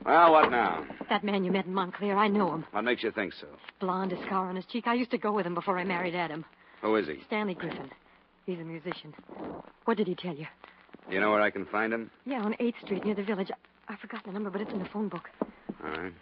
Well, 0.06 0.32
what 0.32 0.52
now? 0.52 0.86
That 1.10 1.24
man 1.24 1.44
you 1.44 1.52
met 1.52 1.66
in 1.66 1.74
Montclair, 1.74 2.18
I 2.18 2.28
know 2.28 2.54
him. 2.56 2.66
What 2.72 2.84
makes 2.84 3.04
you 3.04 3.12
think 3.12 3.34
so? 3.40 3.48
Blonde, 3.80 4.12
a 4.12 4.22
scar 4.26 4.50
on 4.50 4.56
his 4.56 4.66
cheek. 4.66 4.86
I 4.88 4.96
used 4.96 5.12
to 5.12 5.18
go 5.18 5.32
with 5.32 5.46
him 5.46 5.54
before 5.54 5.78
I 5.78 5.84
married 5.84 6.16
Adam. 6.16 6.44
Who 6.82 6.96
is 6.96 7.08
he? 7.08 7.20
Stanley 7.28 7.54
Griffin. 7.54 7.90
He's 8.46 8.60
a 8.60 8.64
musician. 8.64 9.14
What 9.86 9.98
did 9.98 10.08
he 10.08 10.16
tell 10.16 10.36
you? 10.36 10.48
Do 11.08 11.16
you 11.16 11.22
know 11.22 11.32
where 11.32 11.42
I 11.42 11.50
can 11.50 11.66
find 11.68 11.94
him? 11.94 12.10
Yeah, 12.26 12.42
on 12.42 12.54
8th 12.60 12.82
Street 12.86 13.06
near 13.06 13.16
the 13.16 13.24
village. 13.24 13.50
I 13.88 13.96
forgot 13.98 14.26
the 14.26 14.32
number, 14.32 14.50
but 14.50 14.62
it's 14.62 14.72
in 14.72 14.80
the 14.80 14.90
phone 14.92 15.10
book. 15.10 15.30
All 15.84 15.90
right. 15.90 16.14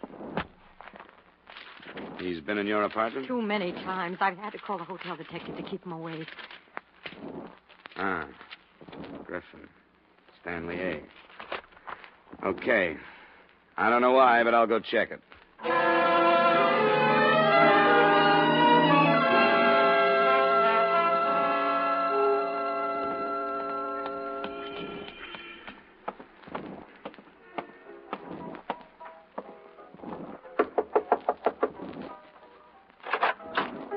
He's 2.20 2.40
been 2.40 2.58
in 2.58 2.66
your 2.66 2.84
apartment? 2.84 3.26
Too 3.26 3.42
many 3.42 3.72
times. 3.72 4.18
I've 4.20 4.38
had 4.38 4.50
to 4.50 4.58
call 4.58 4.78
the 4.78 4.84
hotel 4.84 5.16
detective 5.16 5.56
to 5.56 5.62
keep 5.62 5.84
him 5.84 5.92
away. 5.92 6.26
Ah. 7.96 8.26
Griffin. 9.32 9.66
Stanley 10.42 10.78
A. 10.78 11.00
Okay. 12.44 12.98
I 13.78 13.88
don't 13.88 14.02
know 14.02 14.12
why, 14.12 14.44
but 14.44 14.52
I'll 14.52 14.66
go 14.66 14.78
check 14.78 15.10
it. 15.10 15.22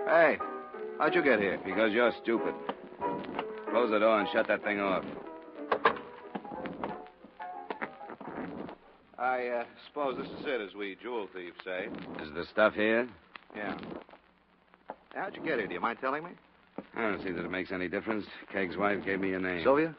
Hey, 0.07 0.37
how'd 0.97 1.13
you 1.13 1.21
get 1.21 1.41
here? 1.41 1.59
Because 1.65 1.91
you're 1.91 2.13
stupid. 2.23 2.53
Close 3.69 3.91
the 3.91 3.99
door 3.99 4.21
and 4.21 4.29
shut 4.31 4.47
that 4.47 4.63
thing 4.63 4.79
off. 4.79 5.03
I 9.35 9.47
uh, 9.49 9.63
suppose 9.89 10.15
this 10.17 10.27
is 10.39 10.45
it, 10.45 10.61
as 10.61 10.73
we 10.75 10.95
jewel 11.03 11.27
thieves 11.35 11.57
say. 11.65 11.87
Is 12.23 12.33
the 12.33 12.45
stuff 12.53 12.73
here? 12.73 13.05
Yeah. 13.53 13.77
How'd 15.13 15.35
you 15.35 15.43
get 15.43 15.59
here? 15.59 15.67
Do 15.67 15.73
you 15.73 15.81
mind 15.81 15.97
telling 15.99 16.23
me? 16.23 16.29
I 16.95 17.01
don't 17.01 17.21
see 17.21 17.31
that 17.31 17.43
it 17.43 17.51
makes 17.51 17.73
any 17.73 17.89
difference. 17.89 18.25
Kegg's 18.53 18.77
wife 18.77 19.03
gave 19.03 19.19
me 19.19 19.31
your 19.31 19.41
name. 19.41 19.61
Sylvia? 19.61 19.93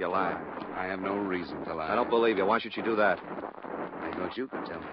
You're 0.00 0.08
lying. 0.08 0.36
I 0.74 0.86
have 0.86 0.98
no 0.98 1.14
reason 1.14 1.64
to 1.64 1.74
lie. 1.74 1.92
I 1.92 1.94
don't 1.94 2.10
believe 2.10 2.36
you. 2.36 2.44
Why 2.44 2.58
should 2.58 2.76
you 2.76 2.82
do 2.82 2.96
that? 2.96 3.20
I 3.20 4.10
thought 4.16 4.36
you 4.36 4.48
could 4.48 4.66
tell 4.66 4.80
me. 4.80 4.86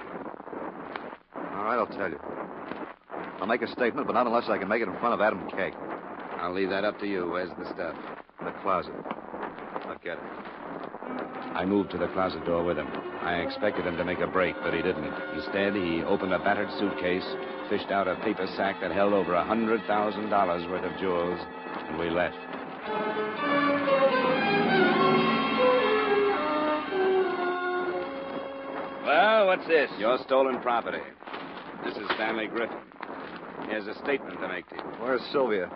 All 1.36 1.64
right, 1.64 1.78
I'll 1.80 1.88
tell 1.88 2.12
you. 2.12 2.20
I'll 3.40 3.48
make 3.48 3.64
a 3.64 3.72
statement, 3.72 4.06
but 4.06 4.14
not 4.14 4.28
unless 4.28 4.50
I 4.50 4.60
can 4.60 4.68
make 4.68 4.84
it 4.84 4.88
in 4.88 5.00
front 5.00 5.16
of 5.16 5.22
Adam 5.22 5.50
Kegg. 5.50 5.74
I'll 6.38 6.54
leave 6.54 6.70
that 6.70 6.86
up 6.86 7.00
to 7.00 7.08
you. 7.08 7.32
Where's 7.32 7.50
the 7.58 7.66
stuff? 7.74 7.96
In 8.40 8.46
the 8.46 8.54
closet. 8.62 8.94
I'll 9.88 9.98
get 10.04 10.20
it. 10.20 10.61
I 11.54 11.66
moved 11.66 11.92
to 11.92 11.98
the 11.98 12.08
closet 12.08 12.46
door 12.46 12.64
with 12.64 12.78
him. 12.78 12.88
I 13.22 13.42
expected 13.42 13.86
him 13.86 13.98
to 13.98 14.06
make 14.06 14.20
a 14.20 14.28
break, 14.28 14.56
but 14.64 14.74
he 14.74 14.82
didn't. 14.82 15.14
Instead, 15.36 15.76
he 15.76 16.02
opened 16.04 16.34
a 16.34 16.40
battered 16.40 16.70
suitcase, 16.80 17.26
fished 17.70 17.92
out 17.92 18.08
a 18.08 18.16
paper 18.24 18.48
sack 18.56 18.80
that 18.82 18.92
held 18.92 19.14
over 19.14 19.36
a 19.36 19.44
$100,000 19.44 20.70
worth 20.70 20.84
of 20.84 21.00
jewels, 21.00 21.40
and 21.88 22.00
we 22.00 22.10
left. 22.10 22.38
Well, 29.06 29.48
what's 29.48 29.68
this? 29.68 29.92
Your 30.00 30.18
stolen 30.26 30.60
property. 30.62 31.04
This 31.84 31.98
is 31.98 32.06
Stanley 32.16 32.48
Griffin. 32.48 32.78
He 33.68 33.74
has 33.74 33.88
a 33.88 33.96
statement 34.04 34.40
to 34.40 34.48
make 34.48 34.68
to 34.70 34.76
you. 34.76 34.82
Where's 35.00 35.22
Sylvia? 35.32 35.70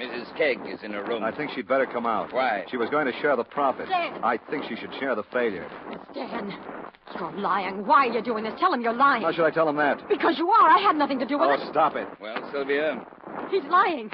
Mrs. 0.00 0.34
Kegg 0.36 0.72
is 0.72 0.82
in 0.82 0.92
her 0.92 1.04
room. 1.04 1.22
I 1.22 1.30
think 1.30 1.50
she'd 1.54 1.68
better 1.68 1.84
come 1.86 2.06
out. 2.06 2.32
Why? 2.32 2.64
She 2.70 2.76
was 2.78 2.88
going 2.88 3.04
to 3.06 3.12
share 3.20 3.36
the 3.36 3.44
profit. 3.44 3.86
Stan! 3.86 4.24
I 4.24 4.38
think 4.50 4.64
she 4.68 4.76
should 4.76 4.92
share 4.98 5.14
the 5.14 5.24
failure. 5.24 5.68
Stan, 6.12 6.54
you're 7.18 7.32
lying. 7.32 7.86
Why 7.86 8.06
are 8.06 8.12
you 8.12 8.22
doing 8.22 8.44
this? 8.44 8.54
Tell 8.58 8.72
him 8.72 8.80
you're 8.80 8.94
lying. 8.94 9.22
How 9.22 9.32
should 9.32 9.44
I 9.44 9.50
tell 9.50 9.68
him 9.68 9.76
that? 9.76 10.08
Because 10.08 10.38
you 10.38 10.48
are. 10.48 10.70
I 10.70 10.78
had 10.80 10.96
nothing 10.96 11.18
to 11.18 11.26
do 11.26 11.38
with 11.38 11.48
Oh, 11.50 11.52
it. 11.52 11.60
stop 11.70 11.96
it. 11.96 12.08
Well, 12.20 12.48
Sylvia, 12.52 13.04
He's 13.50 13.64
lying. 13.64 14.10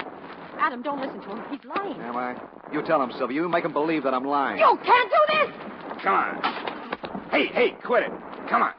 Adam, 0.59 0.81
don't 0.81 0.99
listen 0.99 1.21
to 1.21 1.29
him. 1.29 1.43
He's 1.51 1.63
lying. 1.63 2.01
Am 2.01 2.15
I? 2.17 2.35
You 2.73 2.81
tell 2.83 3.01
him, 3.01 3.11
Sylvia. 3.17 3.41
You 3.41 3.47
make 3.47 3.63
him 3.63 3.71
believe 3.73 4.03
that 4.03 4.13
I'm 4.13 4.25
lying. 4.25 4.59
You 4.59 4.77
can't 4.83 5.09
do 5.09 5.17
this! 5.29 6.01
Come 6.03 6.15
on. 6.15 7.29
Hey, 7.31 7.47
hey, 7.47 7.75
quit 7.83 8.03
it. 8.03 8.11
Come 8.49 8.63
on. 8.63 8.73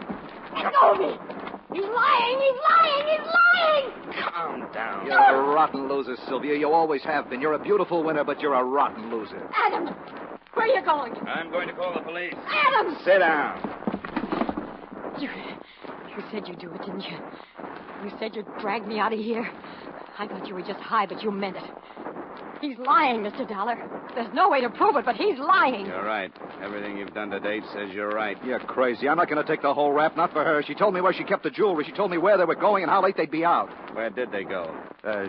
Let 0.55 0.73
go 0.75 0.93
of 0.93 0.99
me! 0.99 1.38
He's 1.73 1.83
lying! 1.85 2.39
He's 2.41 2.61
lying! 2.71 3.07
He's 3.09 3.27
lying! 3.27 4.23
Calm 4.33 4.73
down. 4.73 5.07
You're 5.07 5.19
a 5.19 5.55
rotten 5.55 5.89
loser, 5.89 6.17
Sylvia. 6.27 6.57
You 6.57 6.73
always 6.73 7.03
have 7.03 7.29
been. 7.29 7.41
You're 7.41 7.55
a 7.55 7.59
beautiful 7.59 8.03
winner, 8.03 8.25
but 8.25 8.41
you're 8.41 8.55
a 8.55 8.65
rotten 8.65 9.11
loser. 9.11 9.49
Adam! 9.55 9.95
Where 10.55 10.67
are 10.67 10.69
you 10.69 10.83
going? 10.85 11.15
I'm 11.27 11.51
going 11.51 11.69
to 11.69 11.75
call 11.75 11.93
the 11.95 12.01
police. 12.01 12.35
Adam! 12.49 12.97
Sit 13.05 13.19
down. 13.19 13.61
You, 15.21 15.29
you 15.29 16.23
said 16.31 16.49
you'd 16.49 16.59
do 16.59 16.73
it, 16.73 16.81
didn't 16.81 17.03
you? 17.03 17.19
You 18.05 18.11
said 18.19 18.35
you'd 18.35 18.47
drag 18.61 18.87
me 18.87 18.99
out 18.99 19.13
of 19.13 19.19
here. 19.19 19.51
I 20.19 20.27
thought 20.27 20.47
you 20.49 20.55
were 20.55 20.63
just 20.63 20.81
high, 20.81 21.07
but 21.07 21.23
you 21.23 21.31
meant 21.31 21.57
it. 21.57 21.71
He's 22.61 22.79
lying, 22.79 23.21
Mr. 23.21 23.49
Dollar. 23.49 23.77
There's 24.15 24.33
no 24.35 24.49
way 24.49 24.61
to 24.61 24.71
prove 24.71 24.97
it, 24.97 25.05
but 25.05 25.15
he's 25.15 25.39
lying. 25.39 25.87
You're 25.87 26.05
right. 26.05 26.33
Everything 26.63 26.97
you've 26.99 27.15
done 27.15 27.31
to 27.31 27.39
date 27.41 27.63
says 27.73 27.91
you're 27.93 28.11
right. 28.11 28.37
You're 28.45 28.59
crazy. 28.59 29.09
I'm 29.09 29.17
not 29.17 29.29
going 29.29 29.45
to 29.45 29.49
take 29.49 29.63
the 29.63 29.73
whole 29.73 29.93
rap, 29.93 30.17
not 30.17 30.33
for 30.33 30.45
her. 30.45 30.63
She 30.67 30.75
told 30.75 30.95
me 30.95 31.01
where 31.01 31.13
she 31.13 31.25
kept 31.25 31.45
the 31.45 31.51
jewelry. 31.51 31.85
She 31.85 31.93
told 31.93 32.11
me 32.11 32.19
where 32.19 32.37
they 32.37 32.45
were 32.45 32.57
going 32.57 32.83
and 32.83 32.91
how 32.91 33.03
late 33.03 33.17
they'd 33.17 33.31
be 33.31 33.45
out. 33.45 33.69
Where 33.95 34.11
did 34.11 34.33
they 34.33 34.43
go? 34.45 34.77
Uh, 35.05 35.27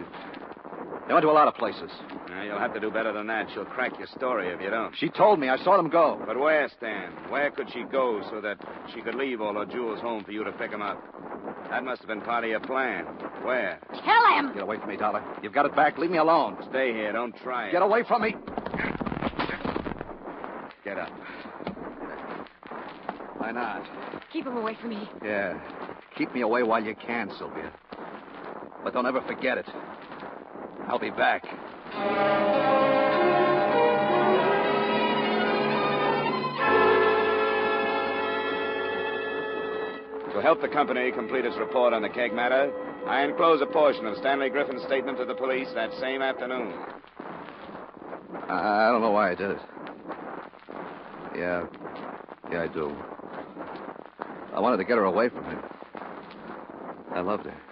they 1.09 1.13
went 1.15 1.23
to 1.23 1.31
a 1.31 1.33
lot 1.33 1.47
of 1.47 1.55
places. 1.55 1.89
Now, 2.29 2.43
you'll 2.43 2.59
have 2.59 2.71
to 2.75 2.79
do 2.79 2.91
better 2.91 3.11
than 3.11 3.25
that. 3.27 3.47
She'll 3.51 3.65
crack 3.65 3.97
your 3.97 4.05
story 4.15 4.49
if 4.49 4.61
you 4.61 4.69
don't. 4.69 4.95
She 4.95 5.09
told 5.09 5.39
me. 5.39 5.49
I 5.49 5.57
saw 5.63 5.75
them 5.75 5.89
go. 5.89 6.21
But 6.23 6.39
where, 6.39 6.69
Stan? 6.77 7.11
Where 7.31 7.49
could 7.49 7.67
she 7.73 7.81
go 7.91 8.21
so 8.29 8.39
that 8.41 8.59
she 8.93 9.01
could 9.01 9.15
leave 9.15 9.41
all 9.41 9.55
her 9.55 9.65
jewels 9.65 9.99
home 10.01 10.23
for 10.23 10.31
you 10.31 10.43
to 10.43 10.51
pick 10.51 10.69
them 10.69 10.83
up? 10.83 11.03
That 11.71 11.83
must 11.83 12.01
have 12.01 12.09
been 12.09 12.21
part 12.21 12.43
of 12.43 12.51
your 12.51 12.59
plan. 12.59 13.05
Where? 13.41 13.79
Tell 14.05 14.37
him! 14.37 14.53
Get 14.53 14.61
away 14.61 14.77
from 14.77 14.87
me, 14.87 14.97
Dollar. 14.97 15.23
You've 15.41 15.51
got 15.53 15.65
it 15.65 15.75
back. 15.75 15.97
Leave 15.97 16.11
me 16.11 16.19
alone. 16.19 16.57
Stay 16.69 16.93
here. 16.93 17.11
Don't 17.11 17.35
try 17.41 17.69
it. 17.69 17.71
Get 17.71 17.81
away 17.81 18.03
from 18.07 18.21
me. 18.21 18.35
Get 20.83 20.99
up. 20.99 21.09
Why 23.37 23.51
not? 23.51 23.83
Keep 24.31 24.45
him 24.45 24.57
away 24.57 24.77
from 24.79 24.91
me. 24.91 25.09
Yeah. 25.23 25.59
Keep 26.15 26.35
me 26.35 26.41
away 26.41 26.61
while 26.61 26.83
you 26.83 26.93
can, 26.93 27.31
Sylvia. 27.39 27.73
But 28.83 28.93
don't 28.93 29.07
ever 29.07 29.21
forget 29.21 29.57
it. 29.57 29.65
I'll 30.89 30.97
be 30.97 31.11
back. 31.11 31.43
To 40.33 40.41
help 40.41 40.61
the 40.61 40.67
company 40.67 41.11
complete 41.11 41.45
its 41.45 41.55
report 41.57 41.93
on 41.93 42.01
the 42.01 42.09
Kegg 42.09 42.33
matter, 42.33 42.71
I 43.05 43.23
enclose 43.23 43.61
a 43.61 43.67
portion 43.67 44.07
of 44.07 44.17
Stanley 44.17 44.49
Griffin's 44.49 44.81
statement 44.83 45.19
to 45.19 45.25
the 45.25 45.35
police 45.35 45.67
that 45.75 45.91
same 45.99 46.23
afternoon. 46.23 46.73
I, 48.49 48.89
don't 48.91 49.01
know 49.01 49.11
why 49.11 49.31
I 49.31 49.35
did 49.35 49.51
it. 49.51 49.59
Yeah. 51.35 51.67
Yeah, 52.51 52.63
I 52.63 52.67
do. 52.67 52.95
I 54.55 54.59
wanted 54.59 54.77
to 54.77 54.85
get 54.85 54.97
her 54.97 55.03
away 55.03 55.29
from 55.29 55.45
him. 55.45 55.59
I 57.11 57.21
loved 57.21 57.45
her. 57.45 57.68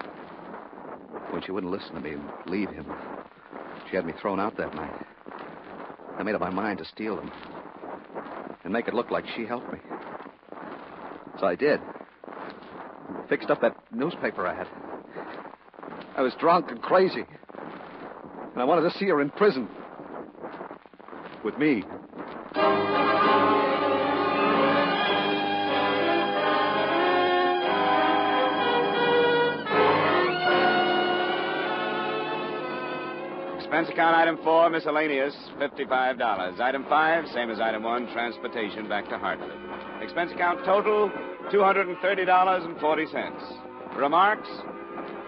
When 1.38 1.45
she 1.45 1.52
wouldn't 1.52 1.71
listen 1.71 1.93
to 1.93 2.00
me 2.00 2.13
and 2.13 2.28
leave 2.47 2.71
him, 2.71 2.84
she 3.88 3.95
had 3.95 4.08
me 4.08 4.13
thrown 4.19 4.39
out 4.39 4.58
that 4.58 4.73
night. 4.73 4.95
I 6.17 6.23
made 6.23 6.34
up 6.34 6.41
my 6.41 6.50
mind 6.50 6.80
to 6.80 6.86
steal 6.86 7.15
them 7.15 7.32
and 8.63 8.73
make 8.73 8.88
it 8.88 8.95
look 8.95 9.12
like 9.12 9.23
she 9.36 9.45
helped 9.45 9.71
me. 9.71 9.78
So 11.39 11.45
I 11.45 11.54
did. 11.54 11.80
Fixed 13.30 13.52
up 13.52 13.62
that 13.62 13.76
newspaper 13.91 14.47
ad. 14.47 14.67
I 16.17 16.23
was 16.23 16.34
drunk 16.39 16.71
and 16.71 16.82
crazy. 16.82 17.28
And 18.54 18.60
I 18.60 18.63
wanted 18.63 18.89
to 18.89 18.97
see 18.97 19.06
her 19.06 19.21
in 19.21 19.30
prison. 19.30 19.67
With 21.43 21.60
me. 21.60 21.84
Expense 33.78 33.94
account 33.94 34.16
item 34.16 34.40
four, 34.44 34.72
miscellaneous, 34.72 35.36
$55. 35.60 36.60
Item 36.60 36.84
five, 36.90 37.28
same 37.28 37.52
as 37.52 37.60
item 37.60 37.84
one, 37.84 38.12
transportation 38.12 38.90
back 38.90 39.08
to 39.08 39.20
Hartford. 39.20 39.54
Expense 40.02 40.32
account 40.32 40.66
total, 40.66 41.12
$230.40. 41.54 43.96
Remarks? 43.96 44.50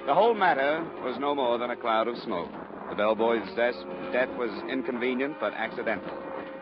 The 0.07 0.15
whole 0.15 0.33
matter 0.33 0.83
was 1.03 1.19
no 1.19 1.35
more 1.35 1.59
than 1.59 1.69
a 1.69 1.75
cloud 1.75 2.07
of 2.07 2.17
smoke. 2.23 2.49
The 2.89 2.95
bellboy's 2.95 3.47
death, 3.55 3.75
was 4.35 4.49
inconvenient 4.67 5.35
but 5.39 5.53
accidental. 5.53 6.17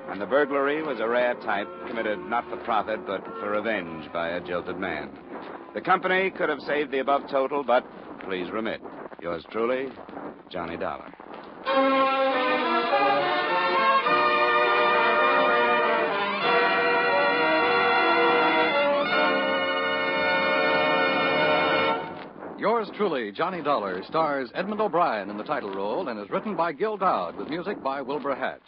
And 0.10 0.20
the 0.20 0.26
burglary 0.26 0.84
was 0.84 1.00
a 1.00 1.08
rare 1.08 1.36
type 1.36 1.70
committed 1.88 2.20
not 2.20 2.50
for 2.50 2.58
profit 2.66 3.08
but 3.08 3.24
for 3.40 3.52
revenge 3.52 4.12
by 4.12 4.32
a 4.32 4.42
jilted 4.42 4.78
man. 4.78 5.10
The 5.74 5.80
company 5.80 6.32
could 6.32 6.50
have 6.50 6.60
saved 6.60 6.92
the 6.92 7.00
above 7.00 7.30
total, 7.32 7.64
but 7.64 7.88
please 8.26 8.52
remit. 8.52 8.82
Yours 9.22 9.46
truly, 9.52 9.88
Johnny 10.50 10.76
Dollar. 10.76 11.14
Yours 22.60 22.90
truly, 22.96 23.32
Johnny 23.32 23.62
Dollar, 23.62 24.04
stars 24.04 24.50
Edmond 24.54 24.82
O'Brien 24.82 25.30
in 25.30 25.38
the 25.38 25.44
title 25.44 25.72
role 25.74 26.10
and 26.10 26.20
is 26.20 26.30
written 26.32 26.56
by 26.56 26.72
Gil 26.72 26.98
Doud 26.98 27.38
with 27.38 27.50
music 27.50 27.82
by 27.84 28.02
Wilbur 28.02 28.36
Hatch. 28.36 28.60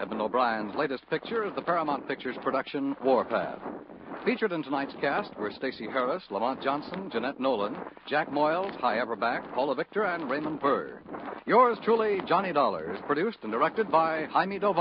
Edmond 0.00 0.20
O'Brien's 0.20 0.74
latest 0.74 1.08
picture 1.10 1.44
is 1.46 1.54
the 1.54 1.62
Paramount 1.62 2.06
Pictures 2.06 2.36
production 2.42 2.96
Warpath. 3.02 3.58
Featured 4.24 4.52
in 4.52 4.62
tonight's 4.62 4.94
cast 5.00 5.34
were 5.38 5.50
Stacy 5.50 5.86
Harris, 5.86 6.22
Lamont 6.30 6.62
Johnson, 6.62 7.08
Jeanette 7.10 7.40
Nolan, 7.40 7.76
Jack 8.06 8.30
Moyles, 8.30 8.74
Hy 8.80 8.96
Averback, 8.96 9.54
Paula 9.54 9.74
Victor, 9.74 10.04
and 10.04 10.28
Raymond 10.28 10.60
Burr. 10.60 11.00
Yours 11.46 11.78
truly, 11.82 12.20
Johnny 12.26 12.52
Dollar, 12.52 12.94
is 12.94 13.00
produced 13.06 13.38
and 13.42 13.52
directed 13.52 13.90
by 13.90 14.24
Jaime 14.26 14.58
Del. 14.58 14.74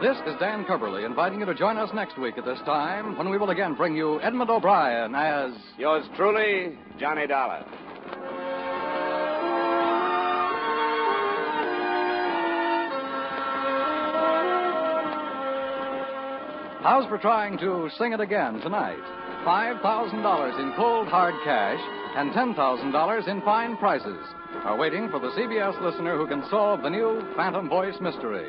This 0.00 0.16
is 0.26 0.34
Dan 0.40 0.64
Cubberly 0.64 1.04
inviting 1.04 1.40
you 1.40 1.46
to 1.46 1.54
join 1.54 1.76
us 1.76 1.90
next 1.92 2.18
week 2.18 2.38
at 2.38 2.46
this 2.46 2.58
time 2.60 3.18
when 3.18 3.28
we 3.28 3.36
will 3.36 3.50
again 3.50 3.74
bring 3.74 3.94
you 3.94 4.18
Edmond 4.22 4.48
O'Brien 4.48 5.14
as 5.14 5.52
Yours 5.76 6.06
truly, 6.16 6.78
Johnny 6.98 7.26
Dollar. 7.26 7.66
How's 16.82 17.06
for 17.10 17.18
trying 17.18 17.58
to 17.58 17.90
sing 17.98 18.14
it 18.14 18.20
again 18.20 18.58
tonight? 18.60 19.04
$5,000 19.44 20.60
in 20.60 20.72
cold 20.76 21.08
hard 21.08 21.34
cash 21.44 21.78
and 22.16 22.32
$10,000 22.32 23.28
in 23.28 23.42
fine 23.42 23.76
prizes 23.76 24.24
are 24.64 24.78
waiting 24.78 25.10
for 25.10 25.20
the 25.20 25.28
CBS 25.36 25.78
listener 25.82 26.16
who 26.16 26.26
can 26.26 26.42
solve 26.48 26.80
the 26.80 26.88
new 26.88 27.22
Phantom 27.36 27.68
Voice 27.68 27.96
mystery. 28.00 28.48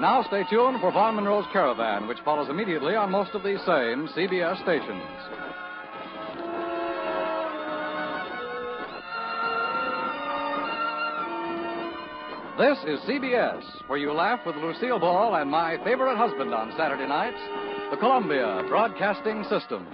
Now 0.00 0.24
stay 0.26 0.42
tuned 0.50 0.80
for 0.80 0.90
Vaughn 0.90 1.14
Monroe's 1.14 1.46
Caravan, 1.52 2.08
which 2.08 2.18
follows 2.24 2.50
immediately 2.50 2.96
on 2.96 3.12
most 3.12 3.34
of 3.34 3.44
these 3.44 3.60
same 3.60 4.08
CBS 4.08 4.60
stations. 4.64 5.06
This 12.58 12.78
is 12.86 12.98
CBS, 13.00 13.62
where 13.86 13.98
you 13.98 14.14
laugh 14.14 14.40
with 14.46 14.56
Lucille 14.56 14.98
Ball 14.98 15.34
and 15.34 15.50
my 15.50 15.76
favorite 15.84 16.16
husband 16.16 16.54
on 16.54 16.72
Saturday 16.78 17.06
nights, 17.06 17.36
the 17.90 17.98
Columbia 17.98 18.64
Broadcasting 18.66 19.44
System. 19.44 19.86